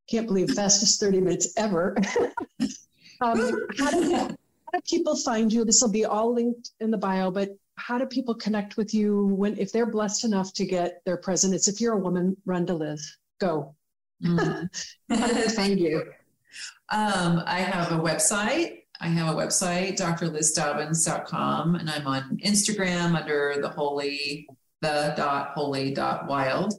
Can't 0.08 0.26
believe 0.26 0.50
fastest 0.50 1.00
30 1.00 1.20
minutes 1.20 1.52
ever. 1.56 1.96
um, 3.20 3.66
how, 3.78 3.90
do, 3.90 4.36
how 4.66 4.78
do 4.78 4.82
people 4.88 5.16
find 5.16 5.52
you? 5.52 5.64
This 5.64 5.80
will 5.80 5.92
be 5.92 6.04
all 6.04 6.34
linked 6.34 6.70
in 6.80 6.90
the 6.90 6.98
bio, 6.98 7.30
but 7.30 7.50
how 7.76 7.98
do 7.98 8.06
people 8.06 8.34
connect 8.34 8.76
with 8.76 8.92
you 8.94 9.26
when 9.26 9.58
if 9.58 9.70
they're 9.70 9.90
blessed 9.90 10.24
enough 10.24 10.52
to 10.54 10.64
get 10.64 11.02
their 11.04 11.16
presence? 11.16 11.68
If 11.68 11.80
you're 11.80 11.94
a 11.94 11.98
woman, 11.98 12.36
run 12.44 12.66
to 12.66 12.74
Liz. 12.74 13.16
Go. 13.40 13.74
Mm. 14.24 14.68
how 15.10 15.26
do 15.26 15.34
they 15.34 15.48
find 15.48 15.78
you? 15.78 16.02
Um, 16.90 17.42
I 17.46 17.60
have 17.60 17.92
a 17.92 18.02
website. 18.02 18.82
I 18.98 19.08
have 19.08 19.34
a 19.34 19.36
website, 19.36 19.98
drlizdobbins.com, 19.98 21.74
and 21.74 21.90
I'm 21.90 22.06
on 22.06 22.38
Instagram 22.42 23.14
under 23.14 23.56
the 23.60 23.68
holy, 23.68 24.48
the 24.80 25.12
dot 25.16 25.50
holy 25.54 25.92
dot 25.92 26.26
wild. 26.26 26.72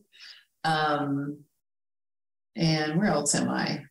Um, 0.64 1.38
and 2.56 2.98
where 2.98 3.10
else 3.10 3.36
am 3.36 3.50
I? 3.50 3.84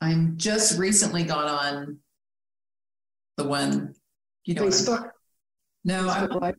I'm 0.00 0.38
just 0.38 0.78
recently 0.78 1.24
gone 1.24 1.48
on 1.48 1.98
the 3.36 3.44
one, 3.44 3.94
you 4.44 4.54
know, 4.54 4.64
Facebook. 4.64 5.10
No, 5.84 6.08
I. 6.08 6.54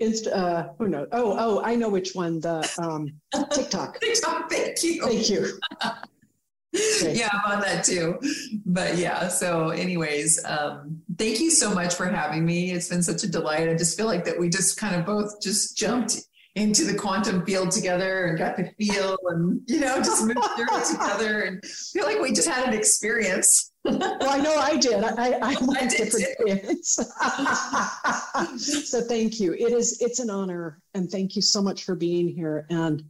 Inst- 0.00 0.26
uh, 0.26 0.70
who 0.78 0.88
knows? 0.88 1.06
Oh, 1.12 1.36
oh, 1.38 1.62
I 1.62 1.76
know 1.76 1.88
which 1.88 2.14
one. 2.14 2.40
The 2.40 2.68
um, 2.78 3.08
TikTok. 3.52 4.00
TikTok. 4.00 4.50
Thank 4.50 4.82
you. 4.82 5.02
Thank 5.06 5.30
you. 5.30 5.58
Okay. 5.84 5.98
Yeah, 7.12 7.28
I'm 7.30 7.52
on 7.52 7.60
that 7.60 7.84
too. 7.84 8.18
But 8.64 8.96
yeah, 8.96 9.28
so 9.28 9.68
anyways, 9.68 10.42
um, 10.46 11.02
thank 11.18 11.38
you 11.38 11.50
so 11.50 11.74
much 11.74 11.94
for 11.94 12.06
having 12.06 12.46
me. 12.46 12.70
It's 12.70 12.88
been 12.88 13.02
such 13.02 13.24
a 13.24 13.28
delight. 13.30 13.68
I 13.68 13.74
just 13.74 13.94
feel 13.94 14.06
like 14.06 14.24
that 14.24 14.40
we 14.40 14.48
just 14.48 14.78
kind 14.78 14.96
of 14.96 15.04
both 15.04 15.42
just 15.42 15.76
jumped 15.76 16.22
into 16.54 16.84
the 16.84 16.94
quantum 16.94 17.44
field 17.46 17.70
together 17.70 18.26
and 18.26 18.38
got 18.38 18.56
to 18.56 18.70
feel 18.74 19.16
and 19.28 19.60
you 19.66 19.80
know 19.80 19.96
just 19.96 20.26
moved 20.26 20.44
through 20.54 20.66
it 20.70 20.84
together 20.90 21.42
and 21.42 21.64
feel 21.64 22.04
like 22.04 22.20
we 22.20 22.30
just 22.30 22.48
had 22.48 22.68
an 22.68 22.74
experience 22.74 23.72
well, 23.84 24.28
I 24.28 24.38
know 24.38 24.54
I 24.54 24.76
did. 24.76 25.02
I, 25.02 25.32
I, 25.32 25.38
I 25.42 25.54
different 25.54 25.92
experience. 25.92 27.00
so 28.88 29.00
thank 29.02 29.40
you. 29.40 29.54
It 29.54 29.72
is 29.72 30.00
it's 30.00 30.20
an 30.20 30.30
honor, 30.30 30.80
and 30.94 31.10
thank 31.10 31.34
you 31.34 31.42
so 31.42 31.60
much 31.60 31.84
for 31.84 31.96
being 31.96 32.28
here, 32.28 32.66
and 32.70 33.02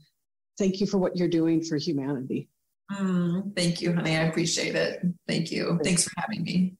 thank 0.58 0.80
you 0.80 0.86
for 0.86 0.98
what 0.98 1.16
you're 1.16 1.28
doing 1.28 1.62
for 1.62 1.76
humanity. 1.76 2.48
Mm, 2.90 3.54
thank 3.54 3.82
you, 3.82 3.92
honey. 3.92 4.16
I 4.16 4.22
appreciate 4.22 4.74
it. 4.74 5.02
Thank 5.28 5.50
you. 5.50 5.78
Thanks 5.84 6.04
for 6.04 6.12
having 6.16 6.42
me. 6.42 6.74